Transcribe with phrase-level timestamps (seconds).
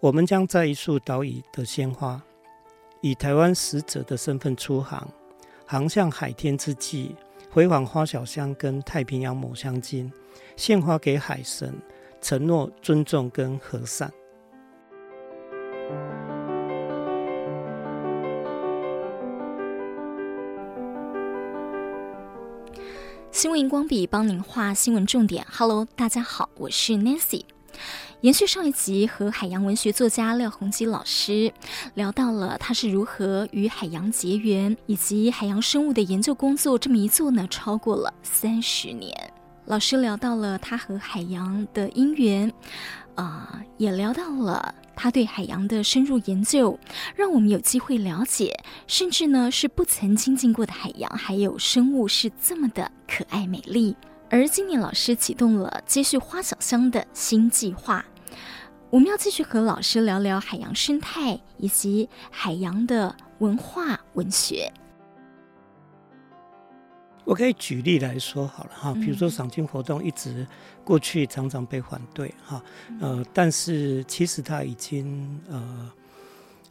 [0.00, 2.22] 我们将在一束岛屿的鲜花，
[3.00, 5.08] 以台湾使者的身份出航，
[5.66, 7.16] 航向海天之际，
[7.50, 10.12] 回访花小香跟太平洋抹香鲸，
[10.54, 11.74] 献花给海神，
[12.20, 14.08] 承诺尊重跟和善。
[23.32, 25.44] 新闻荧光笔帮您画新闻重点。
[25.50, 27.57] Hello，大家好，我是 Nancy。
[28.22, 31.52] 延续上一集，和海洋文学作家廖鸿基老师
[31.94, 39.14] 聊到了他是如何与海洋结缘，以及海洋生物的研究工作，这么一做呢，超过了三十年。
[39.66, 42.52] 老师聊到了他和海洋的因缘，
[43.14, 46.76] 啊、也聊到了他对海洋的深入研究，
[47.14, 48.52] 让我们有机会了解，
[48.88, 53.94] 甚至呢是不曾亲近过的海洋，还有生物是这么的可爱美丽。
[54.30, 58.04] 而今年老师启动了接续花小香的新计划，
[58.90, 64.70] 我们要继续和老师聊聊海洋生态以及海洋的文化文学。
[67.24, 70.46] 我可以举例来说好了哈，比如说赏金活动一直
[70.84, 72.62] 过去常常被反对哈，
[73.00, 75.90] 呃，但是其实它已经呃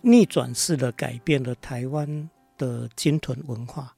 [0.02, 3.94] 逆转式的改变了台湾的鲸豚文化。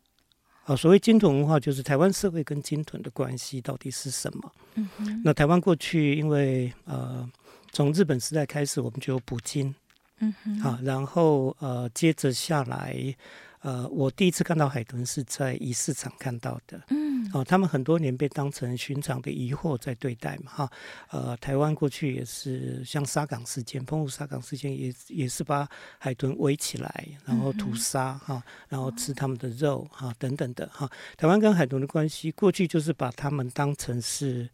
[0.69, 4.51] 啊，所谓鲸豚文化，就是台湾社会跟鲸豚的关系到底是什么？
[4.75, 4.87] 嗯。
[5.25, 7.27] 那台湾过去因为呃，
[7.71, 9.73] 从日本时代开始，我们就有捕鲸，
[10.19, 10.59] 嗯哼。
[10.61, 12.95] 啊，然后呃，接着下来。
[13.61, 16.79] 呃，我第一次看到海豚是在一市场看到的。
[16.91, 16.98] 嗯，
[17.33, 20.71] 哦，他们很多年被当成寻常的疑惑在对待嘛，哈。
[21.09, 30.89] 呃，台湾过去也是像沙港事件、澎湖沙港事件也，也也是把海豚围起来，然后屠杀哈，然后吃他们的肉哈，等等的哈。
[31.17, 34.49] 台湾跟海豚的关系，过去就是把他们当成是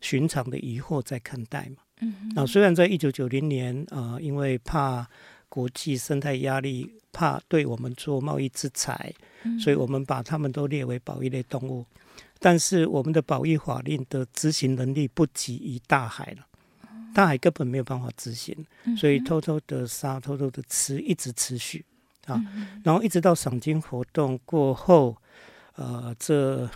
[0.00, 1.82] 寻常的疑惑在看待嘛。
[2.00, 5.08] 嗯，啊，虽然在一九九零年，呃，因为怕
[5.48, 6.90] 国际生态压力。
[7.10, 9.12] 怕对我们做贸易制裁，
[9.58, 11.84] 所以我们把他们都列为保育类动物。
[12.38, 16.46] 但是我们的保育法令的执行能力不及于大海了，
[17.14, 18.56] 大海根本没有办法执行，
[18.96, 21.84] 所以偷偷的杀，偷偷的吃，一直持续
[22.26, 22.40] 啊。
[22.84, 25.16] 然后一直到赏金活动过后，
[25.76, 26.68] 呃，这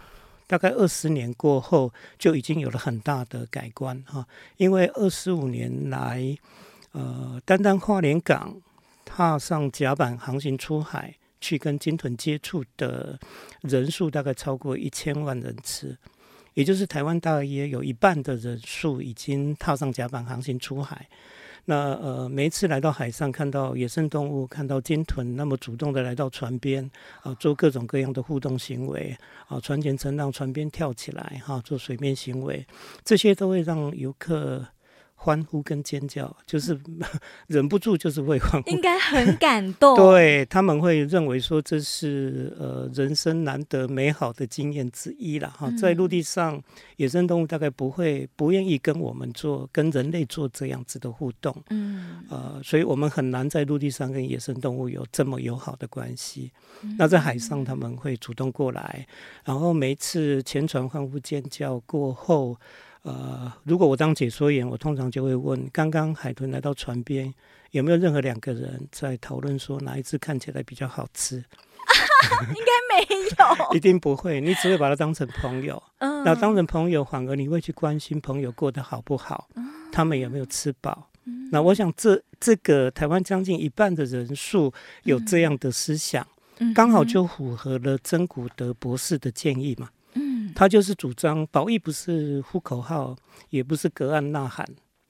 [0.46, 4.26] 大概二十年过后，就已经有了很大的改观哈。
[4.56, 6.36] 因为二十五年来，
[6.92, 8.60] 呃，单单花莲港。
[9.04, 13.19] 踏上甲板航行出海去跟鲸豚接触的
[13.62, 15.98] 人数大概超过一千万人次，
[16.54, 21.08] 也就是台湾大约有一半的人数已经踏上甲板航行出海。
[21.64, 26.88] 那呃，每一次来到海上看到野生动物，看到鲸豚，那么主动的来到船边
[27.22, 29.16] 啊，做各种各样的互动行为
[29.48, 32.64] 啊，船前乘浪，船边跳起来哈，做水面行为，
[33.04, 34.64] 这些都会让游客。
[35.24, 36.76] 欢呼跟尖叫，就是
[37.46, 39.94] 忍不住，就是会欢呼，应该很感动。
[40.10, 45.70] 对，他们会认为说，这是呃人生难得美好的经验之一了哈。
[45.80, 46.60] 在陆地上，
[46.96, 56.50] 野生动物大概不会不愿意跟我们做跟人类做这样子的互动，嗯，呃，所以我们很难在陆地上跟野生动物有这么友好的关系。
[56.98, 59.06] 那在海上，他们会主动过来，
[59.44, 62.58] 然后每一次前船欢呼尖叫过后。
[63.02, 67.32] 呃，如果我当解说员，我通常就会问：刚刚海豚来到船边，
[67.72, 71.36] 有没有任何两个人在讨论说哪一只看起来比较好吃？
[72.48, 74.40] 应该没有，一定不会。
[74.40, 75.82] 你只会把它当成朋友。
[75.98, 79.48] 嗯，那当成朋友，反而你会去关心朋友过得好不好，
[79.90, 81.08] 他们有没有吃饱？
[81.50, 86.26] 那我想这这个台湾将近一半的人数有这样的思想，
[86.74, 89.90] 刚好就符合了曾古德博士的建议嘛。
[90.54, 93.16] 他就是主张保育不是呼口号，
[93.50, 94.66] 也不是隔岸呐喊，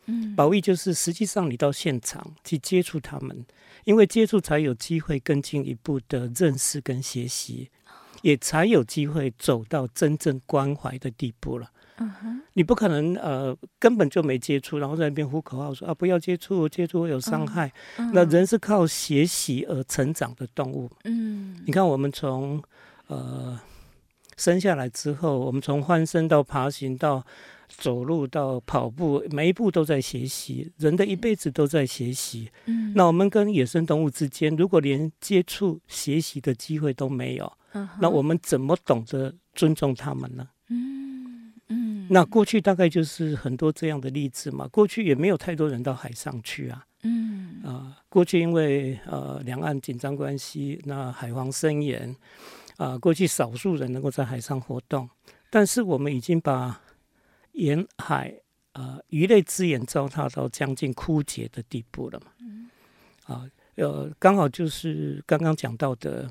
[0.07, 3.45] 嗯，保育就是实际上你到现场去接触他们，
[3.85, 7.71] 因为接触才有机会更进一步的认识跟学习，
[8.23, 11.71] 也才有机会走到真正关怀的地步了。
[12.55, 17.73] 你不可能呃根本就没接触，然后在那边呼口号说啊不要接触，接触会有伤害。
[18.13, 20.91] 那人是靠学习而成长的动物。
[21.05, 22.61] 嗯，你看我们从
[23.07, 23.61] 呃。
[24.43, 27.25] 生下来之后，我们从翻身到爬行到
[27.69, 30.73] 走路到跑步，每一步都在学习。
[30.79, 32.51] 人的一辈子都在学习。
[32.67, 40.49] 嗯，那我们跟野生动物之间，如果连接触、学习的机会都没有，嗯，那我们怎么懂得尊重他们呢？
[40.71, 42.09] 嗯嗯。
[42.11, 44.67] 那过去大概就是很多这样的例子嘛。
[44.73, 46.85] 过去也没有太多人到海上去啊。
[47.05, 52.15] 嗯啊，呃，过去因为呃两岸紧张关系，那海防森严。
[52.77, 55.09] 啊，过去少数人能够在海上活动，
[55.51, 56.81] 但是我们已经把
[57.53, 58.35] 沿海
[58.73, 62.33] 呃鱼类资源糟蹋到将近枯竭的地步了嘛。
[62.41, 62.71] 嗯。
[63.25, 66.29] 啊，呃，刚好就是刚刚讲到的，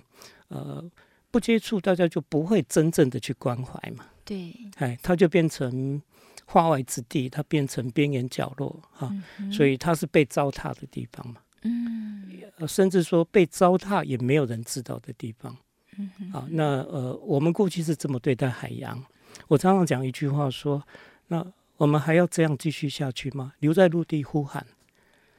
[0.50, 0.84] 呃，
[1.30, 4.06] 不接触，大家就不会真正的去关怀嘛。
[4.26, 4.54] 对。
[4.78, 6.02] 哎，它就变成
[6.46, 9.10] 化外之地，它变成边缘角落啊，
[9.40, 11.42] 嗯、所以它是被糟蹋的地方嘛。
[11.62, 12.42] 嗯。
[12.68, 15.56] 甚至说被糟蹋也没有人知道的地方。
[15.98, 16.32] 嗯哼。
[16.32, 19.04] 啊，那呃，我们过去是这么对待海洋。
[19.48, 20.82] 我常常讲一句话说，
[21.28, 21.46] 那
[21.78, 23.54] 我们还要这样继续下去吗？
[23.60, 24.66] 留在陆地呼喊，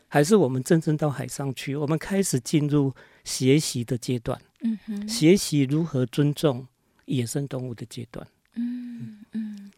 [0.08, 1.76] 还是我们真正到海上去？
[1.76, 2.94] 我们开始进入
[3.24, 6.66] 学习的阶段，嗯哼，学习如何尊重
[7.06, 8.26] 野生动物的阶段。
[8.54, 9.72] 嗯嗯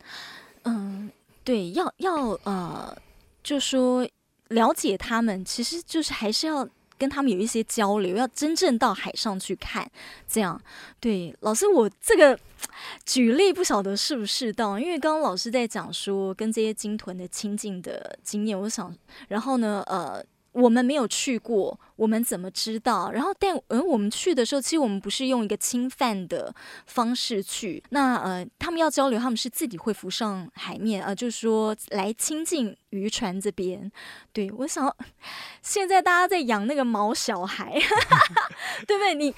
[0.63, 1.11] 嗯，
[1.45, 2.97] 对，要要呃，
[3.43, 4.09] 就说
[4.49, 6.69] 了解他们，其实就是还是要。
[7.05, 9.87] 跟他们有一些交流，要真正到海上去看，
[10.27, 10.59] 这样
[10.99, 12.39] 对老师，我这个
[13.05, 18.97] 举例不晓得适不适当，因为刚刚老师在讲说跟这些鲸豚的亲近的经验，我想，
[19.29, 20.25] 然后呢，呃。
[20.55, 23.11] 我们没有去过，我们怎么知道？
[23.11, 26.55] 然后，但而我们去的时候，其实我们不是用一个侵犯的
[26.87, 27.83] 方式去。
[27.91, 33.91] 那呃，他们要交流，他们是自己会浮上海面啊，呃，就是说来亲近渔船这边。
[34.33, 34.97] 对，我想，
[35.61, 37.73] 现在大家在养那个毛小孩，
[38.87, 39.15] 对不对？
[39.15, 39.35] 你。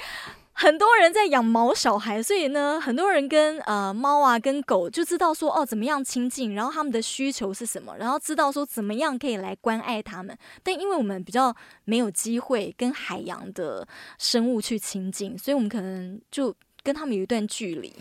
[0.58, 10.34] 很多人在养毛小孩，所以呢，很多人跟呃猫啊、跟狗就知道说哦，怎么样亲近，然后他们的需求是什么，然后知道说怎么样可以来关爱他们。
[10.62, 11.54] 但因为我们比较
[11.84, 13.86] 没有机会跟海洋的
[14.18, 17.92] 生物去亲近，所以我们可能就跟他们有一段距离。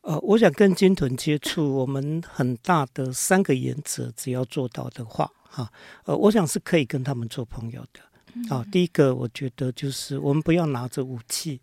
[0.00, 5.70] 呃，我想跟鲸豚接触，我们很大的三个原则，只要做到的话，哈，
[6.06, 8.00] 呃，我想是可以跟他们做朋友的。
[8.52, 11.60] 啊，第一个，我觉得就是我们不要拿着武器。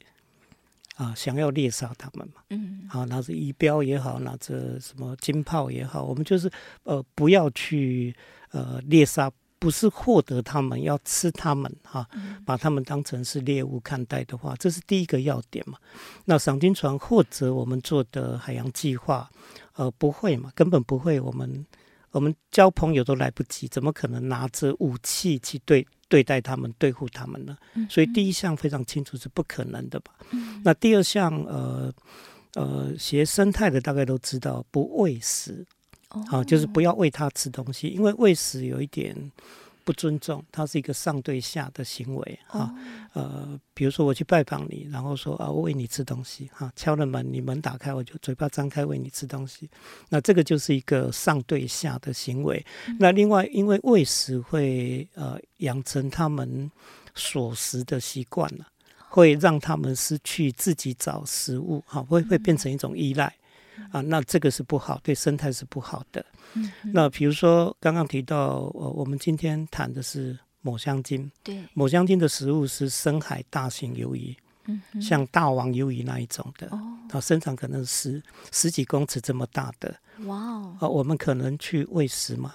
[0.98, 2.42] 啊，想要猎杀他们嘛？
[2.50, 6.52] 嗯，啊，拿着仪表也好，拿着什么金炮也好，我们就是
[6.84, 8.16] 呃，不要去
[8.50, 15.78] 呃猎杀，不是获得他们，要吃他们哈，啊嗯、把他们当成是猎物看待的话，这是第一个要点嘛。
[16.26, 19.30] 那赏金船或者我们做的海洋计划，
[19.76, 21.64] 呃，不会嘛，根本不会，我们
[22.10, 25.86] 我们交朋友都来不及，怎么可能拿着武器去对？
[26.08, 27.58] 对待他们，对付他们呢？
[27.90, 30.14] 所以第一项非常清楚是不可能的吧？
[30.32, 31.94] 嗯、那第二项，呃
[32.56, 35.66] 呃，学生态的大概都知道，不喂食，
[36.10, 39.32] 哦、啊，就是不要喂它吃东西，因为喂食有一点。
[39.88, 42.76] 不尊重，它是一个上对下的行为哈、哦啊。
[43.14, 49.70] 呃，比如说我去拜访你，然后说啊，我喂你吃东西哈、啊，敲了门，你门打开，我就嘴巴张开喂你吃东西。
[50.10, 52.62] 那这个就是一个上对下的行为。
[52.90, 56.70] 嗯、那另外，因为喂食会呃养成他们
[57.16, 58.68] 索食的习惯了，
[59.08, 63.34] 会让他们失去自己找食物哈、啊，会会变成一种依赖。
[63.92, 66.26] 啊，那这个是不好，对生态是不好的。
[66.54, 71.30] 嗯，那比如说刚刚提到，呃，我们今天谈的是抹香鲸。
[71.44, 74.36] 对，抹香鲸的食物是深海大型鱿鱼，
[74.66, 76.68] 嗯，像大王鱿鱼那一种的。
[76.72, 76.80] 哦，
[77.10, 78.22] 它身长可能十
[78.52, 79.94] 十几公尺这么大的。
[80.26, 82.54] 哇哦，啊，我们可能去喂食嘛？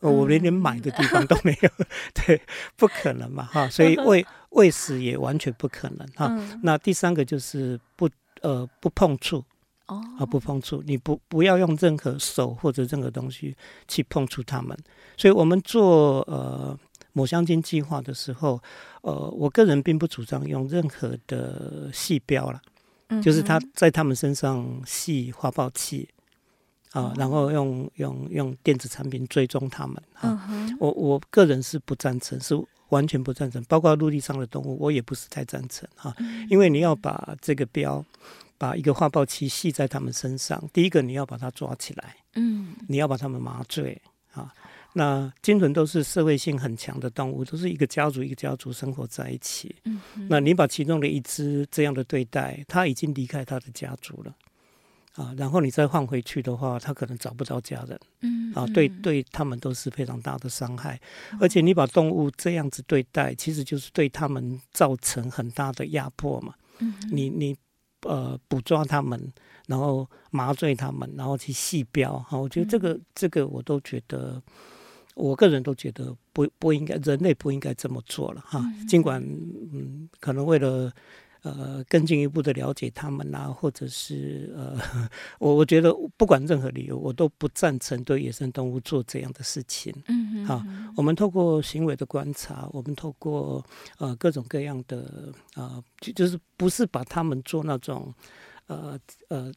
[0.00, 1.70] 呃，我连连买的地方都没有，
[2.14, 2.40] 对，
[2.76, 6.26] 不可能嘛，哈，所以喂 喂食也完全不可能哈。
[6.30, 8.08] 嗯，那第三个就是不
[8.42, 9.44] 呃不碰触。
[9.88, 14.76] 哦，啊，不碰触，你不不要用任何手或者任何东西去碰触它们。
[15.16, 16.78] 所以，我们做呃
[17.14, 18.60] 抹香鲸计划的时候，
[19.00, 22.60] 呃，我个人并不主张用任何的细标了，
[23.08, 26.06] 嗯、就是它在它们身上系发报器
[26.92, 30.46] 啊，哦、然后用用用电子产品追踪他们啊。
[30.50, 32.54] 嗯、我我个人是不赞成，是
[32.90, 33.64] 完全不赞成。
[33.64, 38.04] 包括陆地上的动物，我也不是太赞成啊，嗯、因为你要把这个标。
[38.58, 44.52] 把一个发报器系在他们身上，第一个你要把它抓起来，嗯，你要把他们麻醉啊。
[44.94, 49.76] 那鲸豚都是社会性很强的动物，都是一个家族一个家族生活在一起。
[49.84, 54.34] 嗯，那你把其中的一只这样的对待，它已经离开它的家族了
[55.14, 55.32] 啊。
[55.36, 58.00] 然后你再换回去的话，它可能找不到家人。
[58.22, 60.98] 嗯，啊，对，对他们都是非常大的伤害。
[61.32, 66.54] 嗯、而且你把动物这样子对待，其实就是对他们造成很大的压迫嘛。
[66.80, 67.54] 嗯，你你。
[68.02, 69.32] 呃，捕捉他们，
[69.66, 72.38] 然后麻醉他们，然后去细标哈。
[72.38, 74.42] 我觉得这个、嗯、这个我都觉得，
[75.14, 78.64] 我个人都觉得不不应该，人类不应该这么做了哈。
[78.88, 80.92] 尽管嗯，可能为了。
[81.56, 84.76] 呃，更进一步的了解他们啊，或者是呃，
[85.38, 89.94] 我我觉得不管任何理由，我都不赞成对野生动物做这样的事情。
[90.06, 90.62] 嗯哼，好，
[90.96, 93.64] 我们透过行为的观察，我们透过
[93.98, 98.12] 呃各种各样的呃，就就是不是把他们做那种
[98.66, 99.52] 呃呃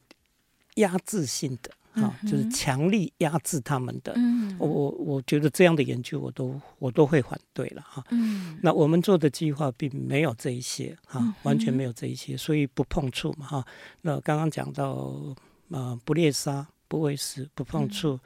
[0.76, 4.12] 压制性的啊，就是强力压制他们的。
[4.16, 8.02] 嗯，我我我觉得这样的研究我都我都会反对了哈。
[8.10, 13.66] 嗯，那我们做的计划并没有这一些哈，完全没有这一些，所以不碰触嘛哈。
[14.00, 15.34] 那刚刚讲到
[15.68, 18.18] 呃不猎杀、不喂食、不碰触，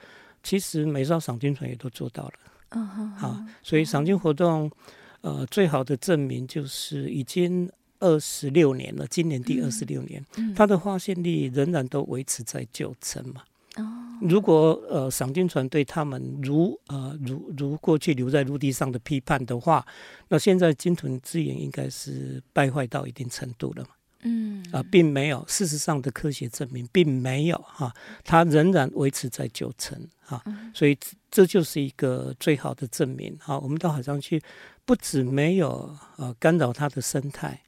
[0.42, 2.32] 其实美绍赏金船也都做到了。
[2.70, 4.70] 嗯哼，好，所以赏金活动
[5.22, 7.70] 呃最好的证明就是已经。
[7.98, 13.40] 二十六年了，今年第二十六年，嗯嗯、它的发现率仍然都维持在九成嘛。
[13.76, 13.84] 哦、
[14.20, 19.86] 如果呃赏金船对他们如呃如如过去留在陆地上的批判的话，
[20.28, 23.90] 那现在金屯资源应该是败坏到一定程度了嘛。
[24.22, 30.42] 嗯啊、呃，并没有，事实上的科学证明并没有哈，它仍然维持在九成哈，
[30.74, 30.96] 所以
[31.30, 33.58] 这就是一个最好的证明哈。
[33.58, 34.42] 我们到海上去，
[34.84, 37.60] 不止没有呃干扰它的生态。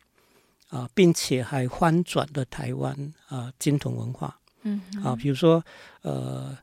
[0.71, 5.65] 啊，并且还翻转了台湾啊金屯文化，嗯啊，比如说
[6.03, 6.57] 呃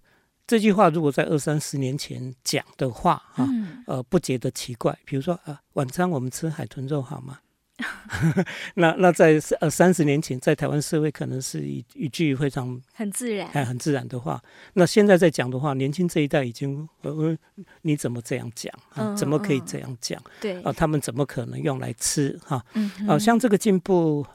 [0.47, 3.47] 这句话如果在二三十年前讲的话啊，
[3.87, 4.97] 呃不觉得奇怪。
[5.05, 7.39] 比如说啊，晚餐我们吃海豚肉好吗？
[8.75, 14.41] 那那在呃三十年前，在台湾社会可能是一一句非常很自然、哎很自然的话。
[14.73, 17.37] 那现在在讲的话，年轻这一代已经呃
[17.81, 19.13] 你怎么这样讲啊？
[19.13, 20.21] 怎么可以这样讲？
[20.39, 22.63] 对啊，他们怎么可能用来吃哈？
[22.75, 24.25] 嗯啊，像这个进步。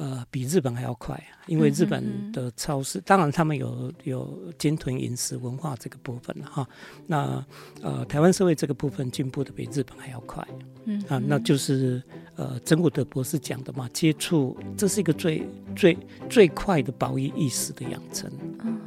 [0.00, 6.66] 呃，比日本还要快，因为日本的超市，当然他们有有鲸豚饮食文化这个部分了哈。
[7.06, 7.44] 那
[7.82, 10.42] 呃，台湾社会这个部分进步的比日本还要快，
[10.86, 12.02] 嗯哼，啊，那就是
[12.36, 15.98] 呃，曾古德博士讲的嘛，接触这是一个最最
[16.30, 18.30] 最快的保育意识的养成。
[18.64, 18.80] 嗯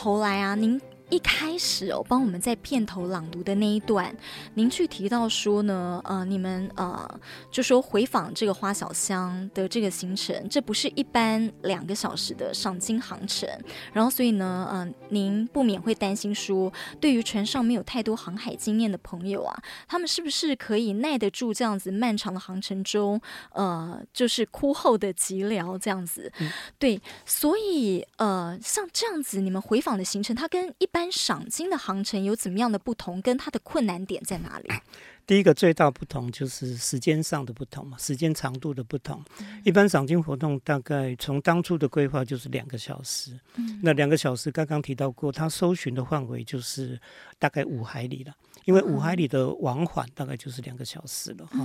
[0.00, 0.80] 头来啊，您。
[1.10, 4.14] 一开始哦，帮我们在片头朗读的那一段，
[4.54, 13.48] 您去提到说呢，呃，你们呃就说回访这个花小香的这个行程，这不是一般两个小时的赏金航程，
[13.92, 23.20] 然后所以呢，嗯、呃，您不免会担心说，对于船上没有太多航海经验的朋友啊，他们是不是可以耐得住这样子漫长的航程中，
[23.52, 26.32] 呃，就是哭后的寂寥这样子？
[26.78, 33.22] 对，所以呃，像这样子，你们回访的行程，它跟一般赏金的航程有怎么样的不同？
[33.22, 34.68] 跟它的困难点在哪里？
[35.26, 39.22] 第一个最大不同就是时间上的不同嘛，时间长度的不同。
[39.64, 43.38] 一般赏金活动大概从当初的规划就是两个小时，
[43.80, 47.00] 那两个小时刚刚提到过，它搜寻的范围就是
[47.38, 51.64] 大概五海里了，因为五海里的往返大概就是两个小时了哈。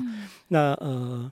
[0.50, 1.32] 那呃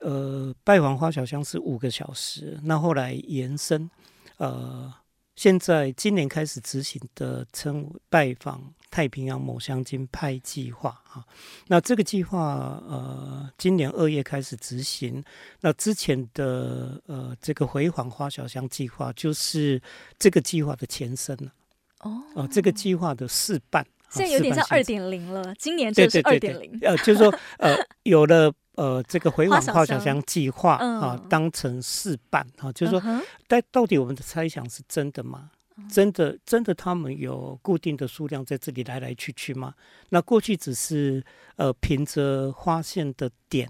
[0.00, 3.88] 呃，拜访花小香是五个小时，那后来延伸
[4.36, 4.92] 呃。
[5.38, 11.24] 现在今年开始执行的称为拜访太平洋某香鲸派计划啊，
[11.68, 15.22] 那这个计划呃，今年二月开始执行。
[15.60, 19.80] 那之前的呃这个回访花小香计划就是
[20.18, 21.52] 这个计划的前身了。
[22.00, 25.54] 哦，哦，这个计划的试办，现在有点像二点零了。
[25.56, 28.52] 今年就是二点零，呃，就是说呃有了。
[28.78, 35.50] 呃，这个回访花小箱计划啊，当成试办啊，就是说，但到底我们的猜想是真的吗？
[35.90, 39.74] 真的，真的他们有固定的数量在这里来来去去吗？
[40.10, 41.24] 那过去只是
[41.56, 43.68] 呃凭着发现的点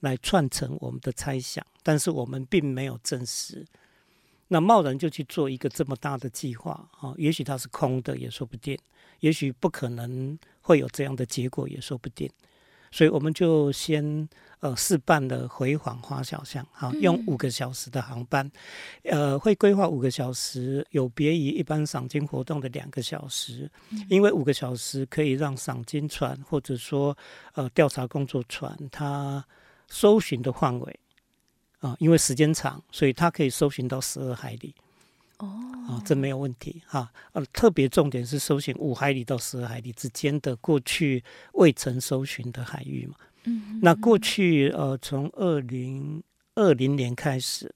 [0.00, 3.64] 来串成我们的猜想，但是我们并没有证实。
[4.48, 8.78] 那贸然就去做一个这么大的计划啊，也许它是空的也说不定，
[9.20, 12.30] 也许不可能会有这样的结果也说不定。
[12.92, 14.28] 所以我们就先
[14.60, 18.48] 呃试办了回访花小巷，好，用五个小时的航班，
[19.04, 23.68] 呃，会规划五个小时，有别于一般赏金活动的两个小时，
[24.08, 27.16] 因为五个小时可以让赏金船或者说
[27.54, 29.44] 呃调查工作船它
[29.88, 31.00] 搜寻的范围
[31.80, 34.74] 啊，因为时间长，所以它可以搜寻到十二海里。
[35.38, 35.46] 哦，
[35.88, 37.10] 啊，这没有问题哈。
[37.32, 41.22] 呃，特别重点是搜寻五海里到十二海里之间的过去
[41.54, 43.14] 未曾搜寻的海域嘛。
[43.44, 46.22] 嗯哼，那过去呃，从二零
[46.54, 47.74] 二零年开始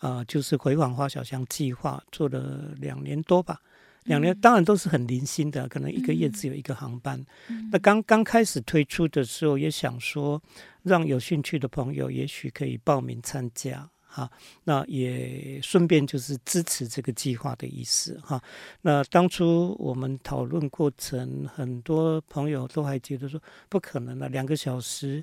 [0.00, 3.60] 啊，呃，就是回访花小香计划做了两年多吧。
[4.04, 7.22] 两年当然都是很零星的，可能一个月只有一个航班。
[7.48, 10.42] 嗯，那刚刚开始推出的时候，也想说
[10.82, 13.88] 让有兴趣的朋友也许可以报名参加。
[14.18, 14.28] 啊，
[14.64, 18.42] 那也顺便就是支持这个计划的意思哈。
[18.82, 25.22] 那当初我们讨论过程，很多朋友都还觉得说不可能了，两个小时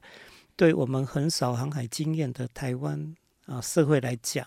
[0.55, 3.13] 对我们很少航海经验的台湾
[3.45, 4.45] 啊社会来讲，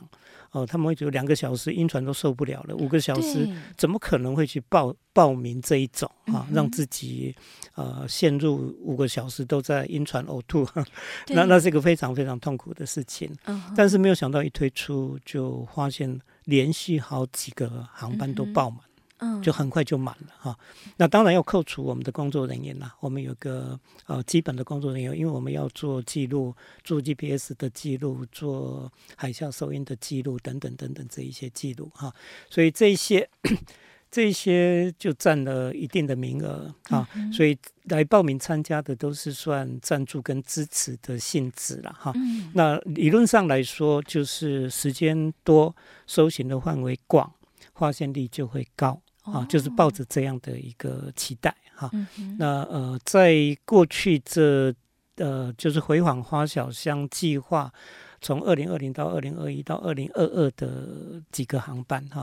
[0.51, 7.35] 哦，他们会觉得两个小时晕船都受不了了，五个小时怎么可能会去报报名这一种啊，让自己
[7.75, 10.67] 呃陷入五个小时都在晕船呕吐，
[11.29, 13.31] 那那是一个非常非常痛苦的事情。
[13.77, 18.81] 但是没有想到一推出就发现连续好几个航班都爆满。
[19.19, 20.59] 嗯，就很快就满了哈。
[20.97, 22.95] 那当然要扣除我们的工作人员啦。
[23.01, 32.15] 我们有个呃基本的工作人员，因为我们要做记录，做 GPS 的记录，做海啸收音的记录等等等等这一些记录哈。
[32.49, 33.29] 所以这一些
[34.11, 37.09] 这些就占了一定的名额啊。
[37.33, 42.13] 所以来报名参加的都是算赞助跟支持的性质了哈。
[42.55, 45.75] 那理论上来说，就是时间多，
[46.07, 47.33] 搜寻的范围广，
[47.75, 49.01] 发现率就会高。
[49.33, 51.91] 啊，就是抱着这样的一个期待哈。
[51.93, 54.75] 嗯、那呃，在过去这
[55.17, 57.73] 呃，就是回访花小香计划，
[58.21, 62.23] 从二零二零到二零二一到二零二二的几个航班哈，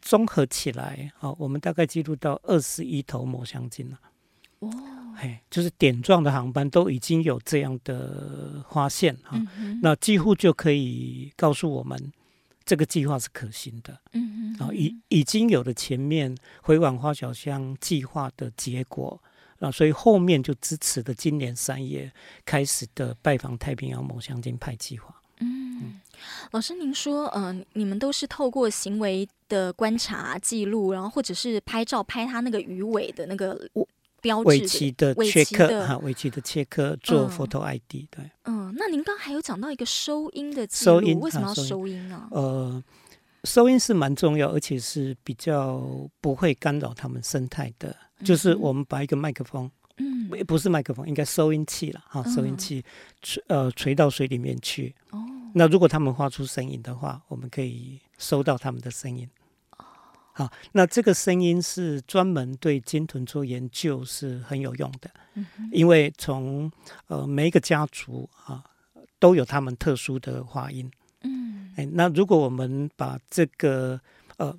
[0.00, 3.98] 综、嗯、合起来啊，我们大概记录到二十一头抹香鲸了。
[4.60, 4.70] 哦，
[5.16, 12.12] 嘿，就是点状的航班都已经有这样的发现哈，嗯、那几乎就可以告诉我们。
[12.66, 19.22] 这个计划是可行的，嗯嗯，啊，已已经有了前面回往花小香计划的结果，
[19.60, 22.12] 啊，所以后面就支持的今年三月
[22.44, 25.14] 开始的拜访太平洋某香鲸派计划。
[25.38, 26.00] 嗯，嗯
[26.50, 33.70] 老师，您说，嗯、呃，你们都是透过行为的观察记录，然后或者是拍照拍他那个鱼尾的那个。
[34.34, 38.30] 尾鳍的切刻哈，尾鳍的切刻做 photo ID 对。
[38.44, 42.28] 嗯，那您刚还有讲到一个收音的收音，为什么要收音啊？
[42.30, 42.82] 呃，
[43.44, 45.82] 收音是蛮重要，而且是比较
[46.20, 47.94] 不会干扰他们生态的。
[48.24, 52.84] 就是我们把一个麦克风，嗯，不是麦克风，应该收音器了哈，收音器
[53.22, 54.94] 垂呃垂到水里面去。
[55.10, 55.18] 哦，
[55.54, 59.28] 那如果他们发出声音的话，我们可以收到他们的声音。
[60.38, 66.70] 好，那这个声音是专门对鲸豚做研究是很有用的，嗯、因为从
[67.06, 68.62] 呃每一个家族啊
[69.18, 70.90] 都有他们特殊的发音，
[71.22, 73.98] 嗯，哎，那如果我们把这个
[74.36, 74.54] 呃，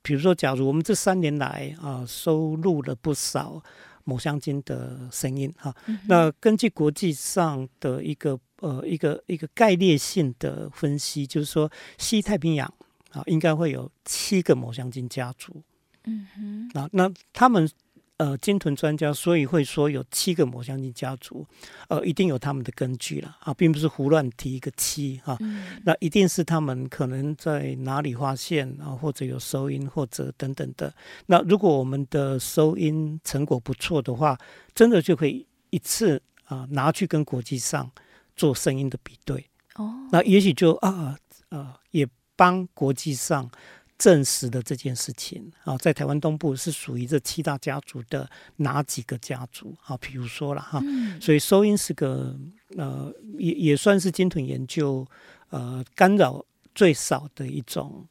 [0.00, 3.62] 比如说，假如我们这三年来啊收录了不少
[4.04, 12.72] 抹香鲸的声音哈，啊嗯、那根据国际上的一个呃一个一个概略性的分析，就是说西太平洋。
[13.10, 15.62] 啊，应该会有七个抹香鲸家族。
[16.04, 17.70] 嗯哼，啊，那他们
[18.16, 21.46] 呃鲸豚专家，所以会说有七个抹香鲸家族，
[21.88, 25.34] 呃，一定有他们的根据了啊，并不是胡乱提一个七哈。
[25.34, 30.94] 啊嗯、那一定是他们可能在哪里发现啊，或者有收音，或者等等的。
[31.26, 34.38] 那如果我们的收音成果不错的话，
[34.74, 37.90] 真的就可以一次啊拿去跟国际上
[38.34, 39.46] 做声音的比对。
[39.74, 41.18] 哦，那也许就啊
[41.50, 42.08] 啊也。
[42.38, 43.50] 帮国际上
[43.98, 49.96] 证实的这件事情啊，在台湾东部是属于这七大家族的哪几个家族啊？
[49.96, 50.80] 比如说了哈，
[51.20, 52.38] 所以收音是个
[52.76, 55.04] 呃，也也算是鲸豚研究
[55.50, 56.44] 呃干扰
[56.76, 58.06] 最少的一种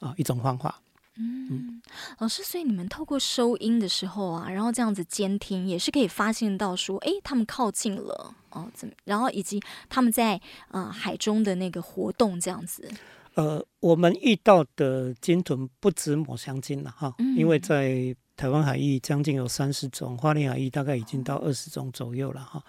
[0.00, 0.82] 啊一种方法。
[1.20, 1.80] 嗯，
[2.18, 8.94] 老师，所以你们透过收音的时候啊，然后这样子监听，也是可以发现到说，哎，他们靠近了哦，怎么？
[9.04, 12.88] 然后以及他们在呃海中的那个活动这样子。
[13.38, 22.60] 呃，我们遇到的鲸豚不止抹香鲸了哈，因为在台湾海域将近有三十种，花莲海域大概已经到二十种左右了哈。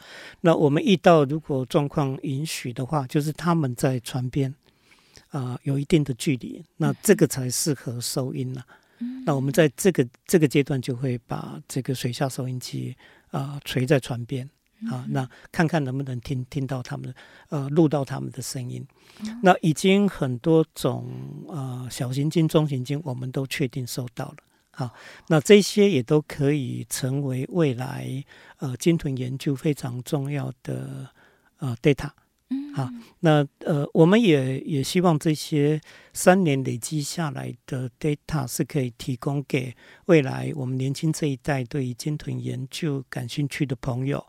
[0.41, 4.53] 那我们遇到如果状况允许的话，就是他们在船边
[5.29, 8.63] 啊、呃、有一定的距离，那这个才适合收音了。
[9.25, 12.95] 那我们在这个这个阶段就会把这个水下收音机
[13.31, 14.47] 啊、呃、垂在船边。
[14.87, 17.13] 啊，那看看能不能听听到他们，
[17.49, 18.85] 呃，录到他们的声音。
[19.43, 21.11] 那已经很多种
[21.47, 24.37] 呃小型鲸、中型鲸，我们都确定收到了。
[24.71, 24.93] 好，
[25.27, 28.23] 那这些也都可以成为未来
[28.59, 31.09] 呃鲸豚研究非常重要的
[31.57, 32.09] 呃 data。
[32.73, 32.89] 好，
[33.19, 35.81] 那呃我们也也希望这些
[36.13, 44.25] 三年累积下来的 data 是可以提供给未来我们年轻这一代对于鲸豚研究感兴趣的朋友。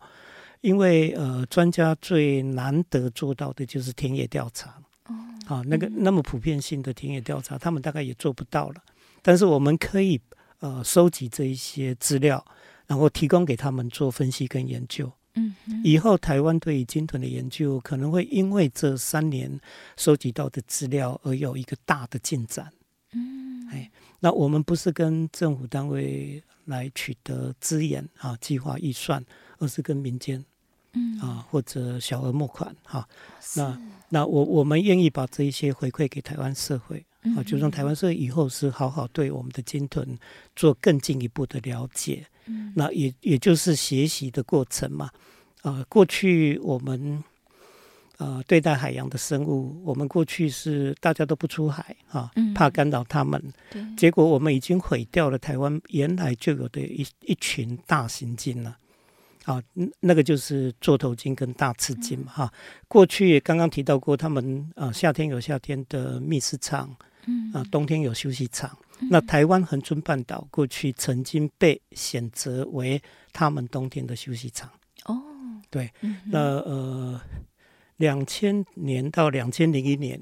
[0.60, 5.14] 因为呃，专家最难得做到的就是田野调查，哦，
[5.46, 8.76] 啊，那个那么普遍性的田野调查，他们大概也做不到了。
[9.22, 10.20] 但是我们可以
[10.60, 12.44] 呃收集这一些资料，
[12.86, 15.10] 然后提供给他们做分析跟研究。
[15.34, 19.60] 嗯，以后台湾对于鲸豚的研究可能会因为这三年
[19.96, 22.68] 收集到的资料而有一个大的进展。
[23.12, 29.24] 嗯，哎，那我们不是跟政府单位来取得资源啊，计划预算，
[29.60, 30.44] 而是跟民间。
[30.92, 33.08] 嗯啊，或者小额募款哈。
[33.54, 40.18] 那那我我们愿意把这一些回馈给台湾社会啊，就让台湾社会以后是好好对我们的鲸豚
[40.56, 42.26] 做更进一步的了解。
[42.46, 45.08] 嗯，那也也就是学习的过程嘛。
[45.62, 47.22] 啊，过去我们。
[48.20, 53.42] 呃，对待海洋的生物，我们过去是大家都不出海啊，怕干扰他们。
[53.72, 58.68] 嗯、结果我们已经毁掉了台湾原来就有的一一群大型鲸了。
[58.68, 58.78] 啊，
[60.00, 62.52] 那个就是座头鲸跟大翅鲸嘛哈。
[62.88, 66.94] 过去刚刚提到过，他们啊夏天有夏天的觅食场，
[67.52, 68.76] 啊冬天有休息场。
[69.10, 74.70] 那台湾恒春半岛过去曾经被选择为他们冬天的休息场。
[75.04, 75.20] 哦，
[75.70, 75.90] 对，
[76.26, 77.20] 那呃。
[78.00, 80.18] 两千年到两千零一年，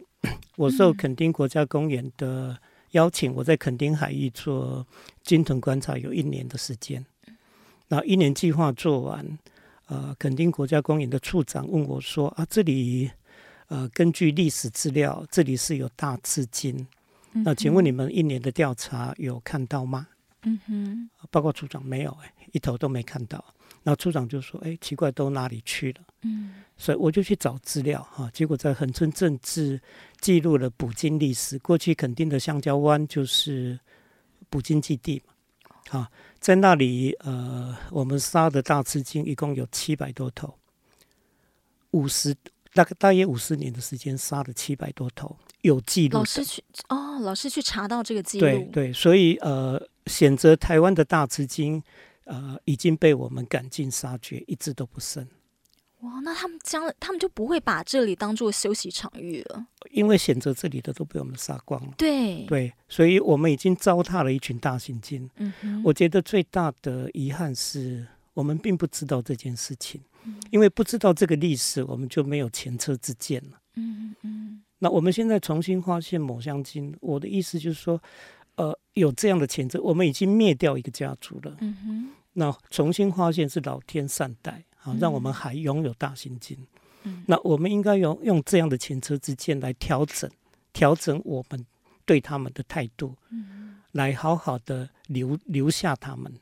[0.57, 2.59] 我受垦丁国家公园的
[2.91, 4.85] 邀请，我在垦丁海域做
[5.23, 7.07] 鲸豚观察，有一年的时间。
[7.89, 9.39] 那一年计划做完，
[9.87, 13.11] 呃，垦丁国家公园的处长问我说：“啊，这里
[13.69, 16.87] 呃，根据历史资料，这里是有大翅鲸，
[17.33, 20.07] 那请问你们一年的调查有看到吗？”
[20.45, 23.45] 嗯哼，报告处长没有，哎，一头都没看到。
[23.83, 29.81] 那处长就说：“哎，奇怪，都哪里去了？”嗯，所以我就去找资料哈，结果在恒春政治
[30.21, 31.59] 记录了捕鲸历史。
[31.61, 33.79] 过去垦丁的香蕉湾就是
[34.51, 40.59] 捕鲸基地嘛，啊，在那里呃，我们杀的大赤鲸一共有七百多头，
[41.91, 42.35] 五十
[42.73, 46.19] 大概大约五十年的时间杀了七百多头，有记录。
[46.19, 51.83] 老师去哦，老师去查到这个记录，对对，所以呃，选择台湾的大赤鲸。
[52.31, 55.27] 呃，已经被我们赶尽杀绝，一只都不剩。
[56.01, 59.67] 哇，那他们将他们就不会把这里当做休息场域了？
[59.91, 61.93] 因为选择这里的都被我们杀光了。
[61.97, 65.29] 对对，所以我们已经糟蹋了一群大型鲸。
[65.37, 73.59] 嗯哼，我觉得最大的遗憾是我们并不知道这件事情，嗯、因为不知道这个历史，我们就没有前车之鉴了。
[73.75, 78.01] 嗯嗯，那我们现在重新发现抹香鲸，我的意思就是说。
[78.55, 81.57] 呃，有这样的前车，我们已经灭掉一个家族了。
[81.61, 86.57] 嗯哼，那重新发现是老天善待啊，让我们还拥有大心经。
[87.03, 90.31] 嗯，那我们应该用用这样的前车之鉴来调整，
[90.73, 91.67] 调整我们
[92.05, 96.33] 对他们的态度，嗯，来好好的留留下他们。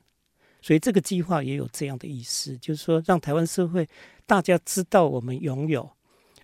[0.63, 3.89] 所以这个计划也有这样的意思，就是说让台湾社会
[4.25, 5.89] 大家知道我们拥有，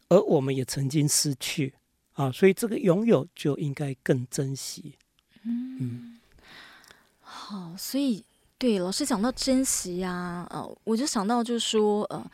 [0.08, 1.74] 而我们也曾经失去
[2.12, 4.94] 啊，所以这个拥有就应该更珍惜。
[5.44, 6.20] 嗯，
[7.20, 8.24] 好，所以
[8.62, 12.24] 对老师讲到珍惜呀、啊，呃，我就想到就是说，呃，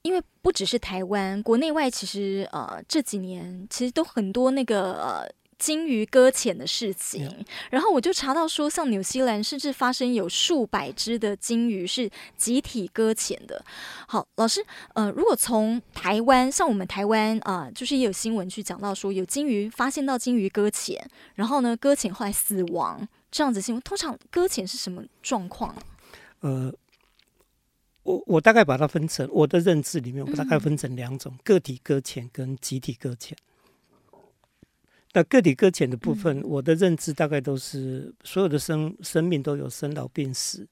[0.00, 5.30] 因为不只是台湾，国内外其实呃这几年其实都很多那个呃。
[5.58, 13.64] 鲸鱼搁浅的事情，然后我就查到说，像纽西兰甚至发生有数百只的鲸鱼是集体搁浅的。
[14.06, 14.62] 好，老师，
[14.92, 21.02] 呃，如果从台湾，像我们台湾啊、呃，就是也有新闻去讲到说，有鲸鱼发现到鲸鱼搁浅，
[21.36, 25.76] 然后呢搁浅后来死亡这样子新闻，通常搁浅是什么状况？
[26.40, 26.72] 呃，
[28.02, 33.36] 我我大概把它分成我的认知里面，我大概分成两种：嗯、个体搁浅跟集体搁浅。
[35.12, 40.66] 那个体搁浅的部分，我的认知大概都是所有的生生命都有生老病死，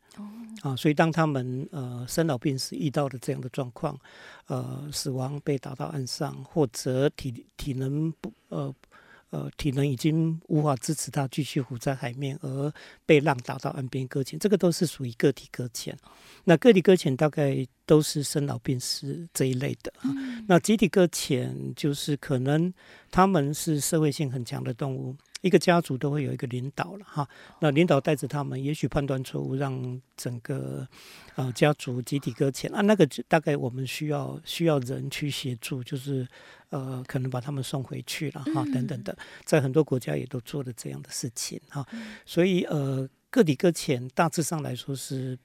[0.62, 3.94] 啊，所以当他们呃生老病死遇到了这样的状况，
[4.46, 8.74] 呃，死亡被打到岸上，或者体体能不呃。
[9.34, 12.72] 呃，体能已经无法支持它继续浮在海面，而
[13.04, 15.98] 被浪打到岸边搁浅，这个都是属于个体搁浅。
[16.44, 19.92] 那个体搁浅大概都是生老病死这一类的
[20.46, 22.72] 那集体搁浅就是可能
[23.10, 25.16] 他们是社会性很强的动物。
[25.44, 27.28] 一个家族都会有一个领导了哈，
[27.60, 30.88] 那领导带着他们，也许判断错误，让整个
[31.34, 32.74] 呃家族集体搁浅。
[32.74, 36.26] 啊，那个大概我们需要需要人去协助，就是
[36.70, 41.86] 呃可能把他们送回去了哈，等等的，在很多国家也都做了这样的事情哈，
[42.24, 45.38] 所以呃个体搁浅大致上来说是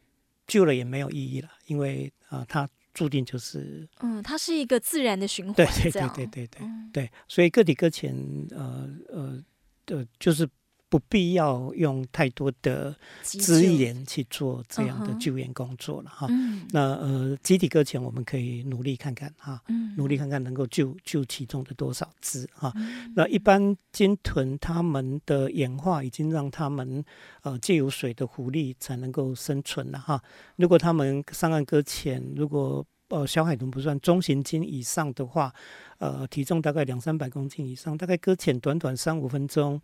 [0.47, 8.15] 救了也没有意义了，因为啊、呃、它注定就是嗯，它是一个自然的循环，对对对对对对对，对，所以个体搁浅
[8.51, 9.43] 呃呃。
[9.89, 10.47] 呃，就是
[10.91, 16.25] 不必要用太多的资源去做这样的救援工作了哈。
[16.31, 22.73] 嗯、那呃，集体搁浅我们可以努力看看哈，嗯、努力看看能够救救其中的多少只哈。
[22.75, 27.05] 嗯、那一般鲸豚它们的演化已经让它们
[27.43, 30.19] 呃借由水的浮力才能够生存了哈。
[30.55, 35.53] 如果它们上岸搁浅，如果呃小海豚不算中型鲸以上的话。
[35.99, 39.81] 呃，体重大概两三百公斤以上，大概搁浅短短三五分钟，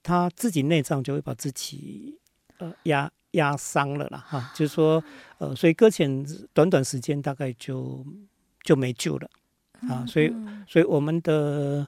[0.00, 2.16] 它自己内脏就会把自己
[2.58, 5.02] 呃压压伤了啦哈，就是说
[5.38, 8.06] 呃，所以搁浅短短时间大概就
[8.62, 9.28] 就没救了
[9.88, 10.32] 啊，所以
[10.68, 11.84] 所以我们的。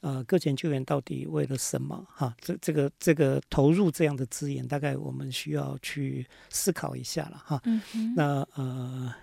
[0.00, 2.04] 呃，搁浅救援到底为了什么？
[2.08, 7.60] 哈，这这个这个投入这样的资源，大概我们需要去思考一下了哈。
[7.66, 8.14] 嗯哼。
[8.16, 8.24] 那
[8.56, 9.14] 呃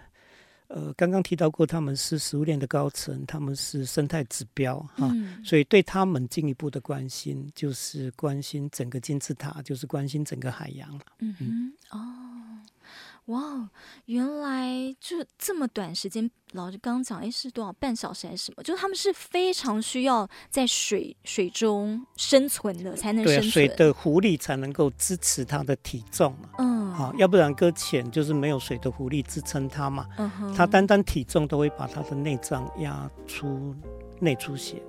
[0.70, 11.02] 呃，刚刚提到过，他们是食物链的高层，他们是生态指标哈，嗯、所以对他们进一步的关心，就是关心整个金字塔，就是关心整个海洋了。
[11.20, 11.74] 嗯哼。
[11.90, 12.00] 哦。
[13.26, 13.70] 哇，
[14.06, 14.68] 原来
[15.00, 18.64] 就这么短时间，老师刚刚讲，哎，是多少半小时还是什么？
[18.64, 23.44] 就是他们是非常需要在水水中生存的，才能生存。
[23.44, 26.50] 对，水的浮力才能够支持它的体重嘛。
[26.58, 30.06] 嗯，好，要不然搁浅就是没有水的浮力支撑它嘛。
[30.56, 33.76] 它单单体重都会把它的内脏压出
[34.20, 34.82] 内出血。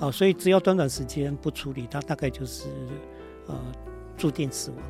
[0.00, 2.68] 哦，所以只要短短时间不处理，它大概就是
[3.46, 3.54] 呃
[4.16, 4.84] 注定死亡了。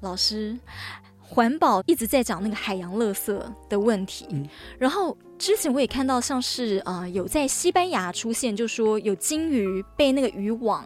[0.00, 0.58] 老师，
[1.20, 4.46] 环保一直在讲那个海洋垃圾的问题，嗯、
[4.78, 10.84] 然后之前我也看到像是啊、呃、有在西班牙出现，就说有鲸鱼被那个渔网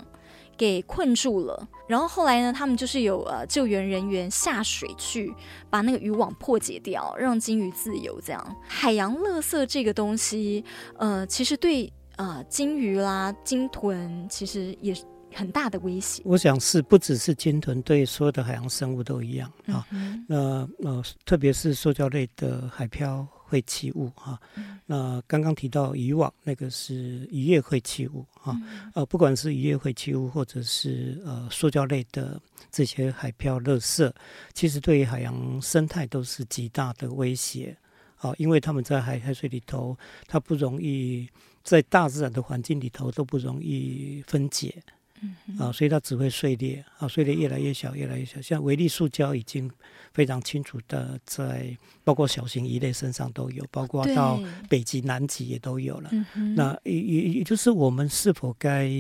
[0.57, 5.33] 给困住了，然后后来呢，他们就是有呃救援人员下水去
[5.71, 8.21] 把那个渔网破解掉，让鲸鱼自由。
[8.21, 10.65] 这样海洋垃圾这个东西，
[10.97, 15.05] 呃，其实对呃鲸鱼啦、鲸豚其实也是。
[15.35, 19.87] 很大的威胁，我想是不只是鲸豚，对所有的海洋生物都一样啊。
[20.27, 24.39] 那呃，特别是塑胶类的海漂废弃物哈。
[24.57, 28.53] 嗯、那刚刚提到渔网，那个是渔业废弃物哈。
[28.63, 34.13] 嗯、呃，不管是渔业废弃物，或者是呃塑胶类的这些海漂垃圾，
[34.53, 37.77] 其实对于海洋生态都是极大的威胁
[38.17, 38.33] 啊。
[38.39, 41.29] 因为他们在海海水里头，它不容易
[41.63, 44.83] 在大自然的环境里头都不容易分解。
[45.21, 48.41] 嗯啊，所以它只会碎裂啊，碎裂越来越小，越来越小。
[48.41, 49.71] 像微粒塑胶已经
[50.13, 56.11] 非常清楚的在，包括小型鱼类身上都有，包括到北极、南极也都有了。
[56.11, 58.91] 对那也也也就是我们是否该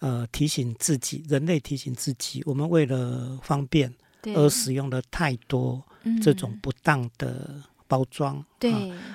[0.00, 3.92] 呃提醒自己，人类提醒自己，我们为了方便
[4.34, 5.82] 而使用了太多
[6.22, 8.72] 这种不当的包装，对，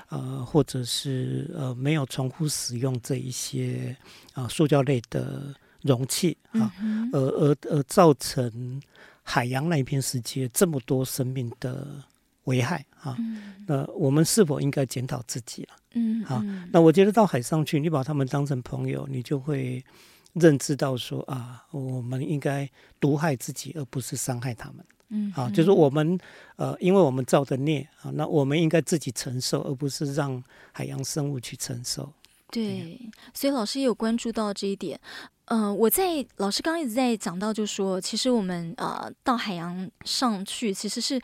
[0.09, 3.95] 呃，或者是呃没有重复使用这一些
[4.33, 5.55] 啊、呃、塑胶类的。
[5.81, 6.71] 容器啊，
[7.13, 8.81] 而而而造成
[9.23, 12.03] 海洋那一片世界这么多生命的
[12.45, 13.17] 危害啊，
[13.67, 15.69] 那我们是否应该检讨自己了？
[15.93, 19.83] 嗯，好，那我觉得到海上去，你把他们当成朋友，你就会
[20.33, 24.85] 认知到说啊，我们应该毒害自己，而不是伤害他们。
[25.09, 26.19] 嗯，啊，就是我们
[26.55, 32.11] 呃，因为我们造的孽啊，那我们应该自己承受，而不是让海洋生物去承受。
[32.51, 32.99] 对，
[33.33, 34.99] 所以老师也有关注到这一点。
[35.49, 41.19] 嗯、呃，我在老师刚刚一直在讲到，就说，其实我们呃到海洋上去，其实是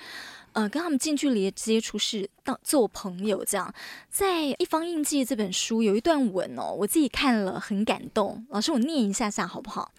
[0.53, 3.71] 呃跟他们近距离接触，是当做朋友这样。
[4.09, 8.43] 在《一方印记》这本书有一段文哦，我自己看了很感动。
[8.49, 9.91] 老师，我念一下下好不好？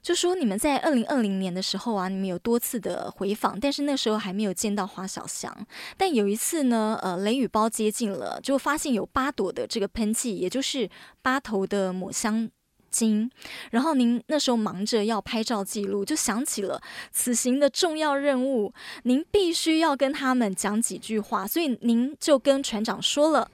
[0.00, 5.54] 就说你们在二零二零年的时候啊，你们有多次的回访，但是那时候还没有见到花小香。
[5.98, 10.88] 但有一次呢，呃，雷雨包接近了，就发现有八朵的这个喷气，也就是
[11.20, 12.48] 八头的抹香。
[12.96, 13.30] 心，
[13.70, 16.80] 然后您那时候忙着要拍照记录，就想起了
[17.12, 23.50] 此行的重要任务，您必须要跟他们讲几句话，所以您就跟船长说了。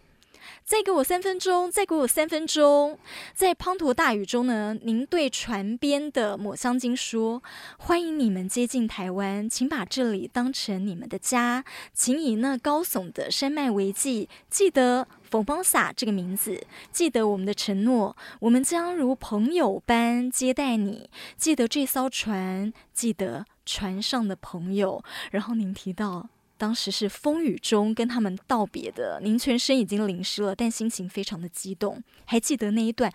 [0.65, 2.99] 再给我三分钟，再给我三分钟。
[3.35, 7.43] 在滂沱大雨中呢，您对船边的抹香鲸说
[7.79, 21.11] ：“欢迎你们接近台湾，请把这里当成你们的家，请以那高耸的山脉为记，记得冯邦萨这个名字，记得我们的承诺，我们将如朋友般接待你。
[21.37, 26.29] 记得这艘船，记得船上的朋友。”然后您提到。
[26.63, 32.01] 当时是风雨中跟他们道别的，您全身已经淋湿了，但心情非常的激动。
[32.25, 33.13] 还记得那一段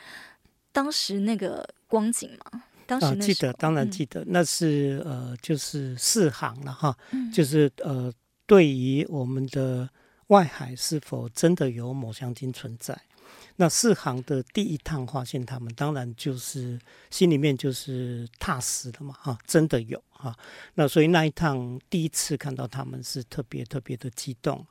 [0.74, 2.64] 当时那个光景吗？
[2.86, 8.12] 当时、啊、记得，当然记得，嗯、那是呃，就是四行了哈，嗯、就是呃，
[8.46, 9.90] 对于我们的
[10.28, 13.00] 外海是否真的有抹香鲸存在？
[13.56, 20.36] 那四行的第一趟发现他们，当然就是心里面就是踏实的嘛，哈，真的有哈。
[20.76, 24.66] 那所以那一趟第一次看到他们是特别特别的激动。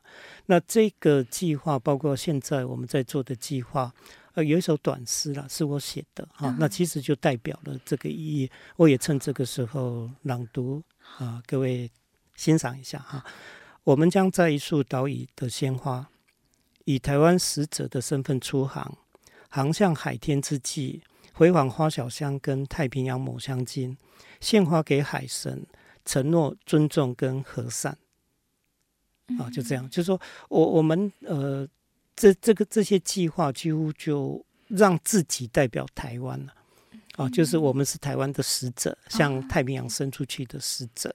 [0.47, 3.93] 那这个计划包括现在我们在做的计划，
[4.35, 6.55] 呃，有一首短诗啦，是我写的哈。
[6.59, 10.81] 那其实就代表了这个意义，我也趁这个时候朗读
[11.19, 11.91] 啊，各位
[12.37, 13.25] 欣赏一下哈。
[13.83, 16.09] 我们将在一束岛屿的鲜花。
[16.87, 18.97] 以台湾使者的身份出航，
[19.51, 23.97] 航向海天之际，回访花小香跟太平洋抹香鲸，
[24.41, 25.67] 献花给海神，
[26.05, 27.99] 承诺尊重跟和善。
[29.37, 31.69] 啊，就这样，就是说我我们呃，
[32.15, 36.55] 这这个这些计划几乎就让自己代表台湾了。
[37.17, 41.13] 啊，就是我们是台湾的使者，向太平洋伸出去的使者。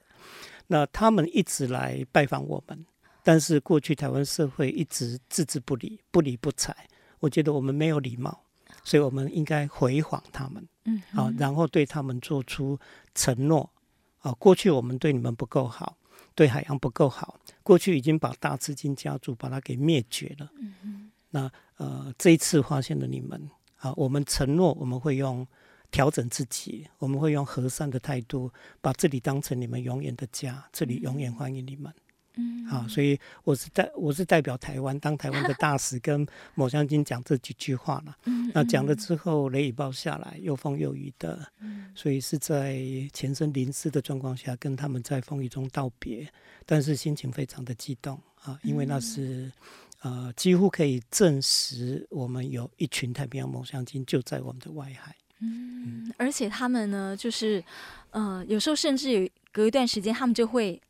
[0.66, 2.84] 那他们一直来拜访我们。
[3.22, 6.74] 但是过去台湾社会一直置之不理，不理不睬。
[7.20, 8.42] 我觉得我们没有礼貌，
[8.82, 12.76] 所以我们应该回访他们，嗯，啊，然后对他们做出
[13.14, 13.70] 承诺，
[14.18, 15.96] 啊，过去我们对你们不够好，
[16.34, 25.46] 对海洋不够好，过去已经把大资金家族把它给灭绝了，嗯嗯，那呃，这一次发现了你们，啊，我们承诺我们会用
[25.92, 31.94] 调整自己，我们会用和善的态度，把这里当成你们永远的家，这里永远欢迎你们。
[32.36, 38.16] 嗯，好，所以我是代我是代表台湾当台湾的大使，跟抹香鲸讲这几句话了。
[38.24, 41.46] 嗯，那讲了之后，雷雨暴下来，又风又雨的，
[41.94, 46.26] 所以是在全身淋湿的状况下，跟他们在风雨中道别，
[46.64, 49.52] 但是心情非常的激动啊，因为那是
[50.00, 55.14] 呃几乎可以证实我们有一群太平洋抹香鲸就在我们的外海。
[55.40, 57.62] 嗯，而且他们呢，就是
[58.10, 60.80] 呃有时候甚至有隔一段时间，他们就会。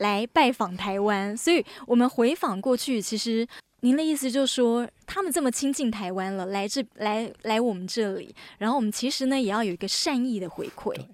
[0.00, 3.00] 来拜访台湾，所以我们回访过去。
[3.00, 3.46] 其实
[3.80, 10.94] 您的意思就是说，他们这么亲近台湾了，来这来来我们这里，然后我们其实呢也要有一个善意的回馈。
[10.94, 11.06] 对，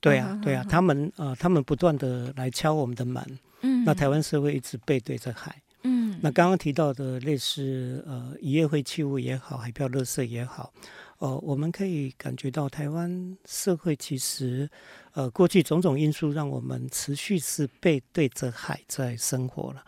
[0.00, 3.24] 对啊，对啊，他们呃，他们不断的来敲我们的门。
[3.62, 5.56] 嗯，那台湾社会一直背对着海。
[5.84, 10.72] 嗯，那刚刚提到的类似呃，渔业废弃物也好，海漂垃圾也好。
[11.18, 14.68] 哦，我们可以感觉到台湾社会其实，
[15.12, 19.84] 呃，过去种种因素让我们持续是背对着海在生活了。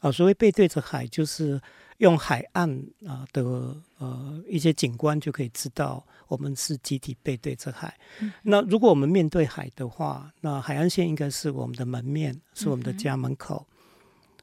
[0.00, 1.60] 啊，所谓背对着海，就是
[1.98, 2.70] 用海岸
[3.06, 7.98] 啊的呃一些景观就可以知道我们是集体背对着海。
[8.20, 8.32] 嗯。
[8.42, 13.66] 那如果我们面对海的话，那海岸线应该是我们的门面，是我们的家门口。
[13.68, 13.74] 嗯。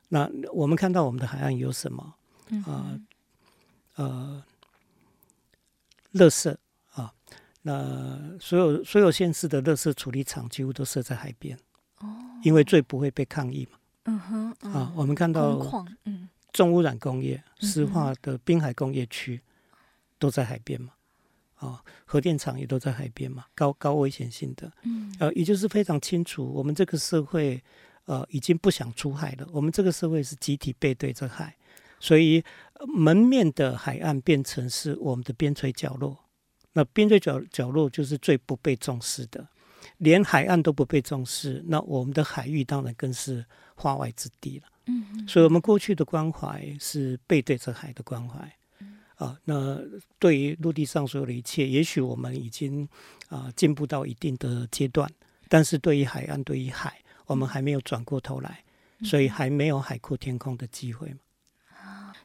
[0.10, 2.16] 那我们看到我们的海岸有什么？
[2.66, 3.00] 啊，
[3.96, 4.06] 呃。
[4.06, 4.44] 呃
[6.14, 6.56] 垃圾
[6.92, 7.14] 啊，
[7.62, 11.58] 那所有所有县市的垃圾处理厂几乎都设在海边，
[12.00, 12.08] 哦，
[12.44, 13.78] 因为最不会被抗议嘛。
[14.06, 15.86] 嗯哼，啊，我们看到
[16.52, 19.40] 重污染工业、石化的滨海工业区
[20.18, 20.94] 都在海边嘛，
[21.56, 27.62] 啊，核电厂也都在海边嘛，高高危险性的，嗯，呃，也就是非常清楚，我们这个社会
[28.06, 31.56] 呃已经不想出海了，我们这个社会是集体背对着海。
[32.00, 32.44] 所以
[32.96, 36.18] 门面的海岸变成是我们的边陲角落，
[36.74, 39.48] 那边陲角角落就是最不被重视的，
[39.98, 44.68] 连海岸都不被重视，那我们的海域当然更是化外之地了。
[44.86, 48.52] 嗯，所以我们过去的关怀是背对着海的关怀。
[49.16, 49.78] 啊，那
[50.18, 52.88] 对于陆地上所有的一切，也许我们已经
[53.28, 55.12] 啊进步到一定的阶段，
[55.50, 58.64] 但是对于海岸，对于海，我们还没有转过头来，
[59.04, 61.14] 所以还没有海阔天空的机会。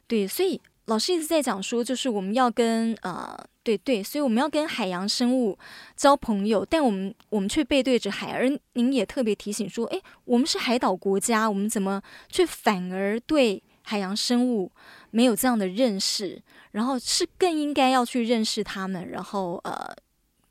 [0.07, 5.57] 对，所以老师一直在讲说，就是我们要跟呃，对对，所以我们要跟海洋生物
[5.95, 8.31] 交朋友，但我们我们却背对着海。
[8.33, 14.71] 而您也特别提醒说，哎，我们是海岛国家，我们怎么却反而对海洋生物
[15.09, 16.41] 没有这样的认识？
[16.71, 19.95] 然后是更应该要去认识他们，然后呃，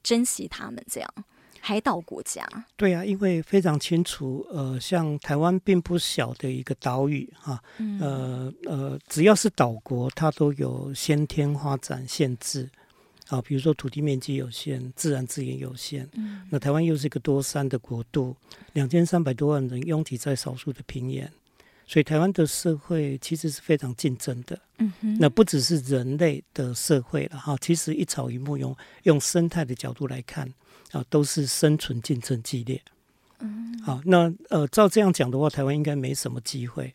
[0.03, 1.15] 珍惜他们这样。
[1.67, 2.47] 海岛国家，
[2.77, 12.69] 对啊，因为非常清楚，呃，像台湾并不小的一个岛屿哈，嗯、呃呃，只要是岛国，它都有先天发展限制。
[13.29, 18.37] 啊，比如说土地面积有限，自然资源有限，嗯、那台湾又是一个多山的国度，
[18.75, 21.33] 两千三百多万人拥挤在少数的平原，
[21.87, 30.53] 所以台湾的社会其实是非常竞争的，嗯哼，那不只是人类的社会了哈，其实一草一木用用生态的角度来看。
[30.95, 32.81] 啊，都是生存竞争激烈。
[33.41, 36.95] 嗯，好，那呃，照这样讲的话，台湾应该没什么机会。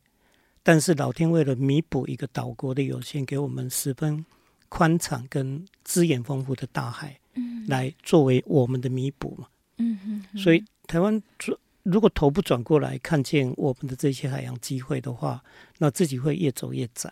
[0.64, 4.26] 但是老天为了弥补一个岛国的有限，给我们十分
[4.70, 9.48] 宽敞跟资源丰富的大海，嗯，来作为我们的弥补嘛。
[9.78, 10.38] 嗯嗯。
[10.38, 11.22] 所以台湾
[11.84, 15.44] 如果头不转过来，看见我们的这些海洋机会的话，
[15.78, 17.12] 那自己会越走越窄。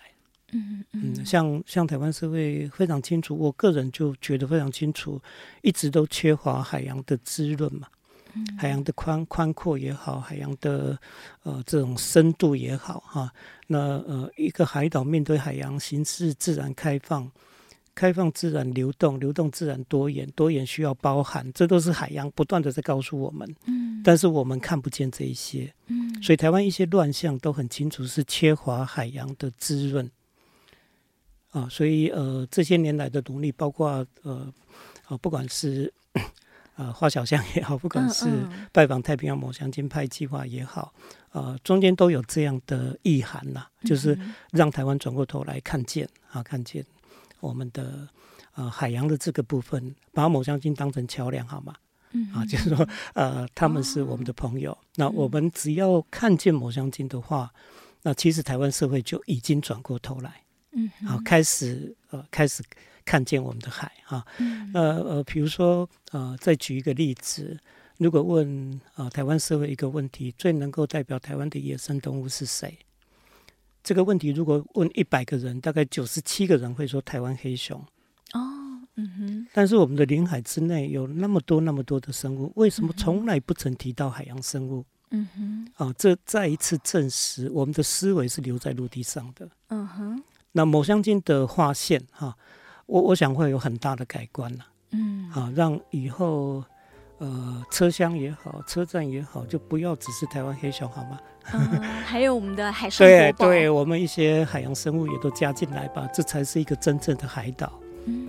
[0.54, 5.22] 嗯嗯，像像台湾社会非常清楚，我个人就觉得非常清楚，
[5.62, 7.88] 一直都缺乏海洋的滋润嘛，
[8.34, 10.98] 嗯、海洋的宽宽阔也好，海洋的
[11.44, 13.30] 呃这种深度也好哈，
[13.68, 17.30] 那呃一个海岛面对海洋，形式自然开放，
[17.94, 30.10] 开放自然流动，流动自然多元，多元需要包含，这都是海洋不断的在告诉我们，嗯，但是我们看不见这一些，嗯，所以台湾一些乱象都很清楚，是缺乏海洋的滋润。
[31.52, 34.54] 啊，所以呃这些年来的努力，包括呃
[35.06, 35.92] 啊不管是
[36.76, 38.28] 啊花小香也好，不管是
[38.72, 40.94] 拜访太平洋抹香鲸派计划也好，
[41.32, 44.18] 呃中间都有这样的意涵呐，就是
[44.52, 46.86] 让台湾转过头来看见啊，看见
[47.40, 48.08] 我们的
[48.56, 51.74] 呃海洋的这个部分，把抹香鲸当成桥梁，好吗？
[52.12, 54.72] 嗯，啊，就是说，呃，他们是我们的朋友。
[54.72, 57.52] 哦、那我们只要看见抹香鲸的话，
[58.04, 60.42] 那其实台湾社会就已经转过头来，
[60.78, 62.64] 嗯，啊，开始呃，开始
[63.04, 64.24] 看见我们的海啊。
[64.38, 67.58] 嗯、呃呃，比如说呃，再举一个例子，
[67.98, 72.78] 如果问啊、呃，台湾社会一个问题，最能够代表台湾的野生动物是谁？
[73.84, 77.80] 这个问题如果问一百个人，大概九十七个人会说台湾黑熊。
[78.34, 78.40] 哦
[79.00, 84.86] 嗯哼，但是我们的领海之内有那么多那么多的生物，为什么从来不曾提到海洋生物？
[85.12, 89.48] 嗯哼，啊，这再一次证实我们的思维是留在陆地上的。
[89.70, 92.36] 嗯哼，那抹香鲸的划线哈，
[92.86, 94.66] 我我想会有很大的改观了。
[94.92, 96.64] 嗯，啊，让以后
[97.18, 101.20] 呃车厢也好，车站也好，就不要只是台湾黑熊好吗？
[101.54, 107.72] 嗯， 还有我们的海生对对，我们一些海洋生物也都加进来吧，这才是一个真正的海岛。
[108.06, 108.28] 嗯。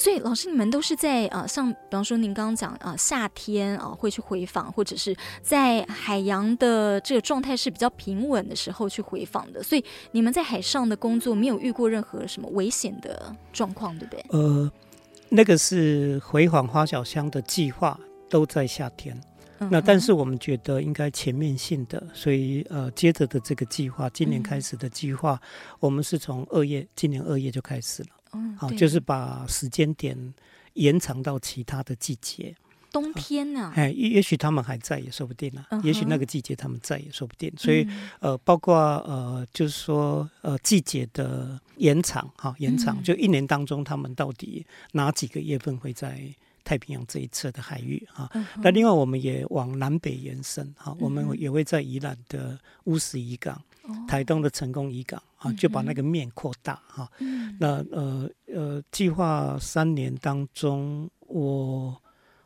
[0.00, 9.62] 所以，老师，你们都是在啊、呃，像比方说您刚刚讲啊，夏天啊会去回访，或者是在海洋的这个状态是比较平稳的时候去回访的。
[9.62, 14.24] 所以，你们在海上的工作没有遇过任何什么危险的状况，对不对？
[14.30, 14.72] 呃，
[15.28, 19.14] 那个是回访花小香的计划都在夏天。
[19.58, 28.08] 嗯、那但是我们觉得应该全面性的，所以呃，接着的这个计划，今年开始的计划，嗯、我们是从二月，今年二月就开始了。
[28.32, 30.34] 嗯，好，就是把时间点
[30.74, 32.54] 延长到其他的季节，
[32.92, 33.72] 冬天呢？
[33.74, 35.64] 哎，也也许他们还在，也说不定呢。
[35.82, 37.52] 也许那个季节他们在，也说不定。
[37.56, 37.86] 所以，
[38.20, 46.20] 呃，包括呃，就是说，呃，季节的延长，哈，延长，就一年当中他们到底哪几个月份会在
[46.62, 48.30] 太平洋这一侧的海域啊？
[48.62, 53.60] 那另外，我们也往南北延伸，哈，我们也会在宜兰的乌石渔港。
[54.06, 57.10] 台东的成功渔港啊，就把那个面扩大哈。
[57.18, 62.00] 嗯、那呃呃，计划三年当中，我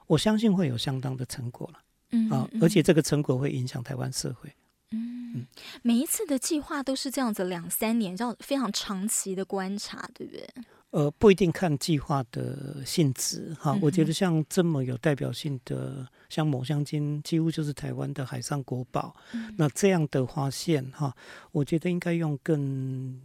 [0.06, 1.80] 我相信会有相当的成果了。
[2.12, 4.48] 嗯，啊，而且这个成果会影响台湾社会。
[4.92, 5.46] 嗯，嗯，
[5.82, 10.48] 每一次的计划都是这样子，两三年，要非常长期的观察，对不对？
[10.94, 13.72] 呃，不一定看计划的性质哈。
[13.72, 19.12] 嗯、我觉得像这么有代表性的，像抹香鲸，几乎就是台湾的海上国宝。
[19.32, 21.12] 嗯、那这样的发现哈，
[21.50, 23.20] 我觉得应该用更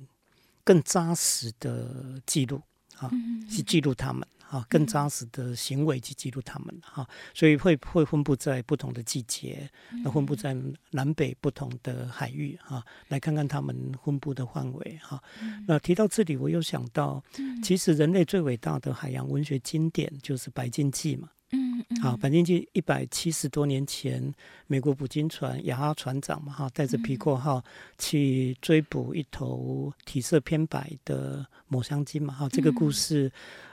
[0.63, 2.59] 更扎实的记录
[2.97, 3.07] 啊，
[3.47, 4.27] 去记录他们。
[4.49, 9.69] 啊，更扎实的行为去记录他们哈，所以会会分布在不同的季节，
[10.03, 10.57] 那分布在
[10.89, 15.21] 南北不同的海域哈，来看看他们分布的范围哈。
[15.67, 17.23] 那提到这里，我又想到，
[17.63, 21.29] 其实人类最伟大的海洋文学经典就是《白鲸记》嘛。
[21.51, 24.33] 嗯，好，《白鲸记》一百七十多年前，
[24.67, 27.63] 美国捕鲸船雅哈船长嘛哈，带着皮阔号
[27.97, 33.31] 去追捕一头体色偏白的抹香鲸嘛哈，这个故事。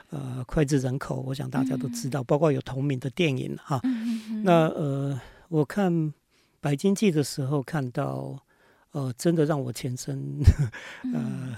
[0.09, 3.77] 呃，脍炙人口，我想大家都知道，嗯、包括有同名的电影哈。
[4.41, 5.19] 那呃，
[5.49, 5.91] 我看
[6.61, 8.41] 《白鲸记》的时候，看到
[8.91, 10.39] 呃，真的让我全身
[11.13, 11.57] 呃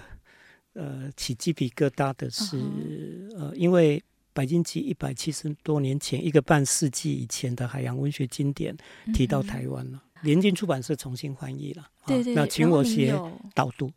[0.73, 3.99] 呃起鸡皮疙瘩的是，嗯、呃，因为
[4.33, 8.75] 《白鲸记》一百七十多年前，一个半世纪以前的海洋文学经典
[9.13, 13.13] 提到台湾了，联经、嗯、出版社重新翻译了，对对，那请我写
[13.53, 13.91] 导读。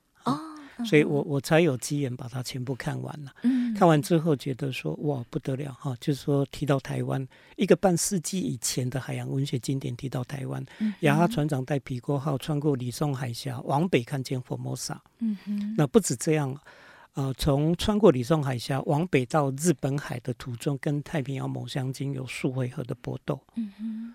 [0.86, 3.30] 所以我我才有机缘把它全部看完了。
[3.42, 7.24] 嗯，看完之后觉得说哇不得了哈，就是说提到台湾
[7.56, 10.64] 一个半世纪以前的海洋文学经典提到台湾，
[11.00, 15.00] 亚哈船长带皮国号穿过吕宋海峡往北看见佛摩萨。
[15.20, 16.58] 嗯哼，那不止这样，
[17.14, 23.38] 呃，从穿过吕宋海峡往北到日本海的途中，跟太平洋某香鲸有数回合的搏斗。
[23.56, 24.14] 嗯哼，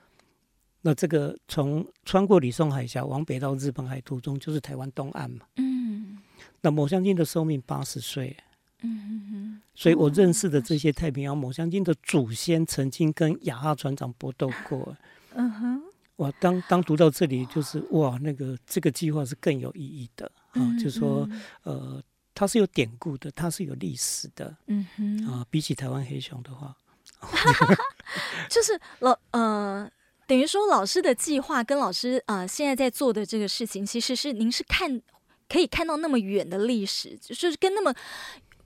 [0.82, 5.46] 那这个从穿过吕宋海峡往北到日本海途中，就是台湾东岸嘛。
[5.58, 6.18] 嗯。
[6.62, 8.36] 那某香鲸的寿命八十岁，
[8.82, 14.96] 嗯哼哼，所以我认识的这些太平洋某香鲸的祖先，曾经跟雅哈船长搏斗过，
[15.34, 15.82] 嗯哼，
[16.18, 21.30] 哇，当当读到这里，就是哇，那个这个计划是更有意义的啊，就是说，
[21.64, 22.02] 呃，
[22.38, 26.78] 它是有典故的，它是有历史的，嗯哼，啊，比起台湾黑熊的话，
[28.48, 29.90] 就是老呃，
[30.28, 35.02] 等于说老师的计划跟老师啊，呃，现在在做的这个事情，其实是您是看。
[35.50, 37.96] 可以看到那么远的历史，就是跟那么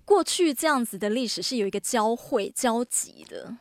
[0.03, 3.55] 过去这样子的历史是有一个交汇交集的。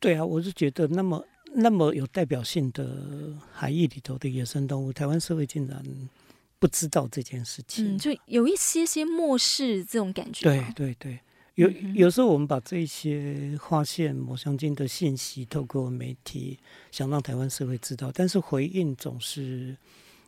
[0.00, 5.80] 对啊，我是觉得那么那么有代表性的海域里头的野生动物，台湾社会竟然
[6.66, 10.42] 不知道这件事情，嗯，就有一些些漠视这种感觉。
[10.42, 11.20] 对对对，
[11.54, 16.58] 有有时候我们把这些发现抹香鲸的信息透过媒体，
[16.90, 19.76] 想让台湾社会知道，但是回应总是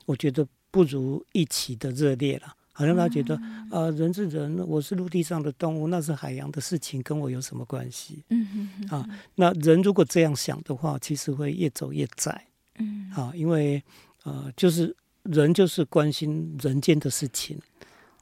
[0.07, 2.55] 我觉得不如一起的热烈了。
[2.72, 8.22] 好像他觉得，啊、嗯呃，人是人，我是陆地上的动物，那是海洋的事情，跟我有什么关系？
[8.28, 8.89] 嗯嗯嗯。
[8.89, 12.47] 啊，那人如果这样想的话，其实会越走越窄。
[12.78, 13.11] 嗯。
[13.11, 13.82] 啊，因为
[14.22, 14.95] 呃，就是
[15.25, 17.61] 人就是关心人间的事情，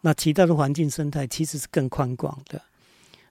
[0.00, 2.60] 那其他的环境生态其实是更宽广的。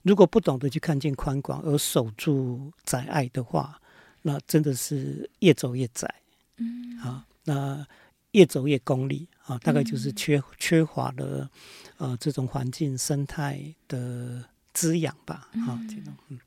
[0.02, 3.80] 如果不懂得去看见宽广而守住窄隘的话，
[4.22, 6.14] 那真的是越走越窄。
[6.58, 6.98] 嗯。
[6.98, 7.86] 啊，那。
[8.32, 11.48] 越走越功利啊，大概就是缺缺乏了
[11.96, 14.44] 呃这种环境生态的
[14.74, 15.48] 滋养吧。
[15.66, 16.38] 啊，这种嗯。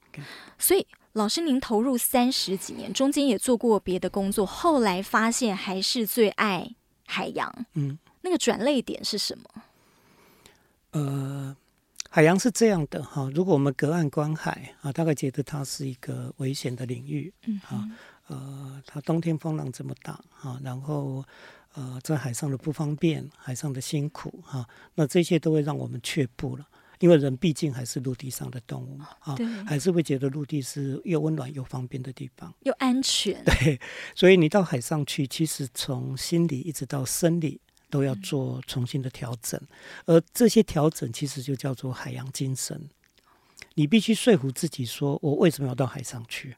[0.59, 6.75] 所以老师，您投入三十几年，中间也做过别的工作，后来发现还是最爱
[7.09, 7.65] 海洋。
[7.73, 9.43] 嗯，那个转泪点是什么？
[10.91, 11.55] 呃，
[12.09, 17.33] 海洋是这样的哈，如果我们隔岸观海啊，大概觉得它是一个危险的领域。
[17.45, 17.89] 嗯，啊，
[18.27, 21.25] 呃，它冬天风浪这么大啊，然后。
[21.75, 26.67] 呃，在海上的不方便，海上的辛苦哈、啊，那这些都会让我们却步了，
[26.99, 29.35] 因为人毕竟还是陆地上的动物嘛，啊，
[29.65, 33.41] 还是会觉得陆地是又温暖又方便的地方，又安全。
[33.45, 33.79] 对，
[34.13, 39.59] 所以你到海上去，其实从心理一直到生理都要做重新的调整，
[40.05, 42.89] 嗯、而这些调整其实就叫做海洋精神。
[43.75, 46.55] 你必须说服自己说，我为什么要到海上去？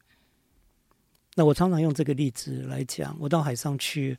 [1.36, 4.18] 那我常常用这个例子来讲，我到海上去。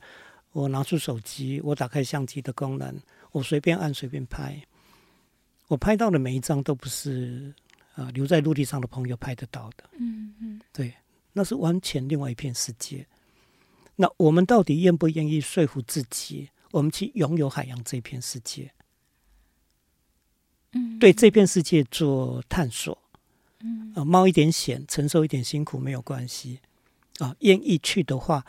[0.53, 2.95] 我拿出手机，我打开相机的功能，
[3.31, 4.63] 我随便按随便拍。
[5.69, 7.53] 我拍到的每一张都不是
[7.95, 9.85] 啊、呃、留在陆地上的朋友拍得到的。
[9.99, 10.95] 嗯嗯，对，
[11.33, 13.07] 那是完全另外一片世界。
[13.97, 18.73] 那我们到底愿不愿意说服自己，我们去拥有海洋这片世界？
[20.73, 22.97] 嗯，对这片世界做探索。
[23.61, 26.61] 嗯，啊，冒一点险，承受一点辛苦没有关系。
[27.19, 28.45] 啊，愿意去的话。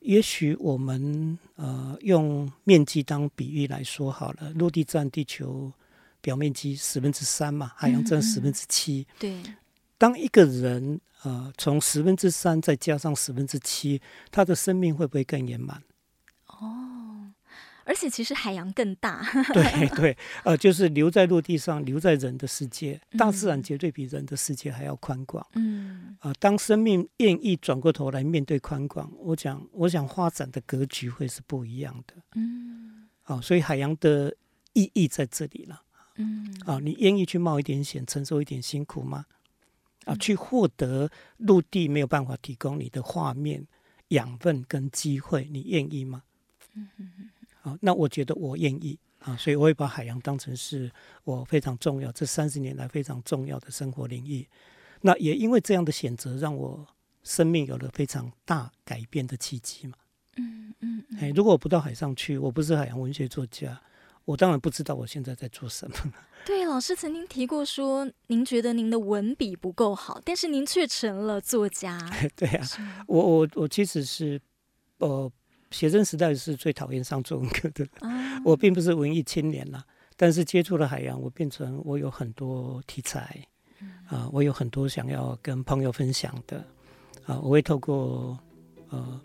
[0.00, 5.72] 也许我们呃用面积当比喻来说好了，陆地占地球
[6.20, 9.06] 表面积十分之三嘛，海洋占十分之七。
[9.18, 9.42] 对，
[9.98, 14.00] 当一个人呃从十分之三再加上十分之七，
[14.30, 15.82] 他的生命会不会更圆满？
[16.46, 17.32] 哦。
[17.88, 25.46] 而且其实海洋更大， 对对，呃，就是留在陆地上，留在人的世界，大自然绝对比人的世界还要宽广。
[25.54, 32.14] 嗯，啊、呃，当生命愿意转过头来面对宽广，我讲，我想发展的格局会是不一样的。
[32.34, 34.34] 嗯，哦，所以海洋的
[34.72, 35.80] 意义在这里了。
[36.16, 39.26] 嗯，啊，你愿意去冒一点险，承受一点辛苦吗？
[40.04, 43.66] 啊，去获得陆地没有办法提供你的画面、
[44.08, 46.22] 养分跟机会，你愿意吗？
[46.74, 47.30] 嗯嗯嗯。
[47.60, 50.90] 好，那我觉得我愿意啊，所以我会把海洋当成是
[51.24, 54.46] 我非常重要，这三十年来非常重要的生活领域。
[55.00, 56.86] 那也因为这样的选择，让我
[57.24, 59.94] 生命有了非常大改变的契机嘛。
[60.36, 61.18] 嗯嗯，嗯。
[61.18, 63.82] 哎，如果我不到海上去，我不是海洋文学作家，
[64.26, 65.96] 我当然不知道我现在在做什么。
[66.44, 71.98] 对，老师曾经提过说，您觉得您的文笔不够好，但是您却成了作家。
[72.36, 72.66] 对啊，
[73.06, 74.38] 我我我其实是
[74.98, 75.32] 呃。
[75.72, 77.84] 学生时代是最讨厌上作文课的，
[78.44, 79.84] 我并不是文艺青年啦，
[80.16, 83.44] 但是接触了海洋，我变成我有很多题材，
[84.06, 86.64] 啊，我有很多想要跟朋友分享的，
[87.26, 88.38] 啊，我会透过
[88.90, 89.20] 呃，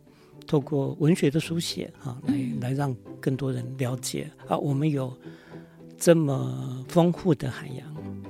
[0.48, 5.16] 透过文学的书写啊，来来让更多人了解啊，我们有
[5.98, 8.21] 这么丰富的海洋。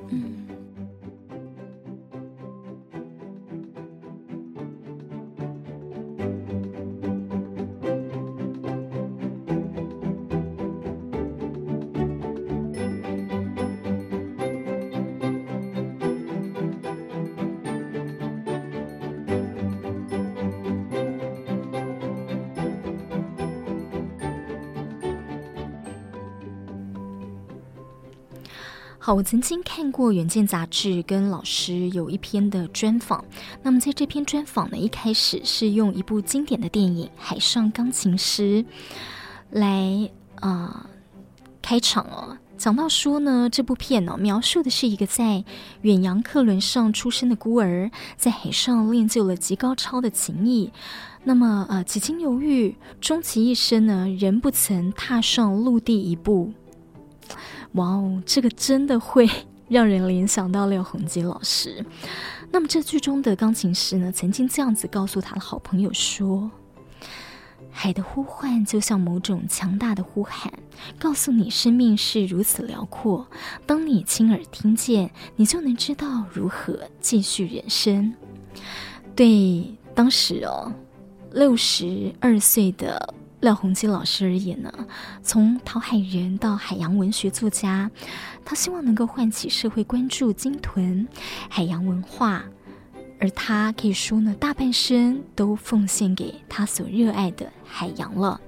[29.13, 33.23] 我曾经看过《远见》杂志跟老师有一篇的专访。
[33.61, 38.63] 那么在这篇专访呢，一开始是用一部经典的电影《海上钢琴师》
[39.49, 40.89] 来啊、呃、
[41.61, 45.43] 开场哦，讲到说呢，这部片呢、哦、描述的是一个在
[45.81, 50.71] 远洋客轮上出生的孤儿，在海上练就了极高超的琴艺。
[51.23, 56.53] 那么呃，几经犹豫，终其一生呢，仍不曾踏上陆地一步。
[57.73, 59.29] 哇哦，这个真的会
[59.69, 61.85] 让人联想到廖鸿基老师。
[62.51, 66.51] 那么这剧中的钢琴师呢，曾经这样子告诉他的好朋友说
[67.71, 70.51] ：“海的呼唤就像某种强大的呼喊，
[70.99, 73.25] 告诉你生命是如此辽阔。
[73.65, 78.13] 当你亲耳听见，你就能知道如何继续人生。”
[79.15, 80.73] 对，当时哦，
[81.31, 83.13] 六十二岁的。
[83.41, 84.71] 廖鸿基老师而言呢，
[85.23, 87.89] 从讨海人到海洋文学作家，
[88.45, 91.07] 他希望能够唤起社会关注鲸豚、
[91.49, 92.43] 海洋文化，
[93.19, 98.39] 而他可以说呢，大半生都奉献给他所热爱的海洋了。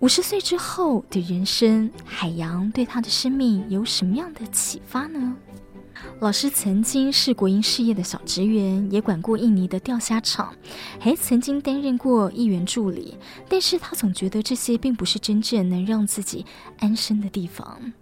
[0.00, 5.34] 五十岁之后的人生，海洋对他的生命有什么样的启发呢？
[6.20, 10.54] 老师曾经是国营事业的小职员，也管过印尼的钓虾场，
[10.98, 13.16] 还曾经担任过议员助理。
[13.48, 16.44] 但是他总觉得这些并不是真正能让自己
[16.78, 17.92] 安身的地方。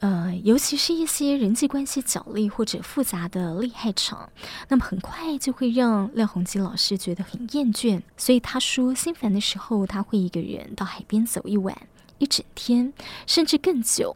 [0.00, 4.28] 呃，尤其是一些人际关系角力或者复杂的利害场，
[4.68, 8.02] 那么很快就会让廖鸿基老师觉得很厌倦。
[8.16, 11.74] 所以他说，心烦的时候，他会一个人到海边走一晚、
[12.18, 12.92] 一整天，
[13.26, 14.14] 甚至更久。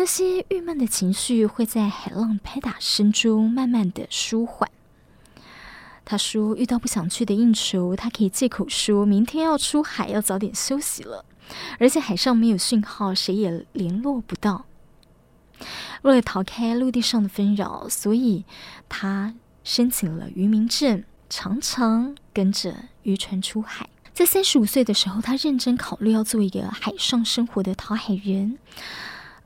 [0.00, 4.70] 那些郁闷的情绪会在海浪拍打声中慢慢的舒缓。
[6.06, 11.26] 他说，遇到不想去的应酬，他可以借口说明天要出海，要早点休息了，
[11.78, 14.64] 而且海上没有讯号，谁也联络不到。
[16.00, 18.46] 为了逃开陆地上的纷扰，所以
[18.88, 23.90] 他申请了渔民证，常常跟着渔船出海。
[24.14, 28.56] 在三十五岁的时候，他认真考虑要做一个海上生活的讨海人。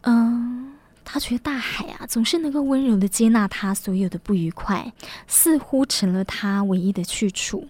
[0.06, 0.74] 嗯，
[1.04, 4.92] 他觉得大海啊，总是能够温柔的接纳他所有的不愉快，
[5.26, 7.68] 似乎成了他唯一的去处。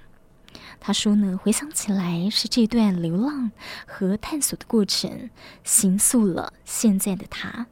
[0.80, 3.52] 他说呢，回想起来是这段流浪
[3.86, 5.30] 和探索的过程，
[5.62, 7.66] 形塑了现在的他。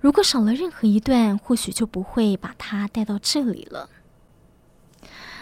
[0.00, 3.88] 如果少了任何一段，或许就不会把他带到这里了。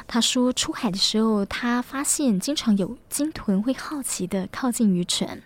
[0.06, 5.42] 他说，出海的时候，他发现经常有鲸豚会好奇的靠近渔船。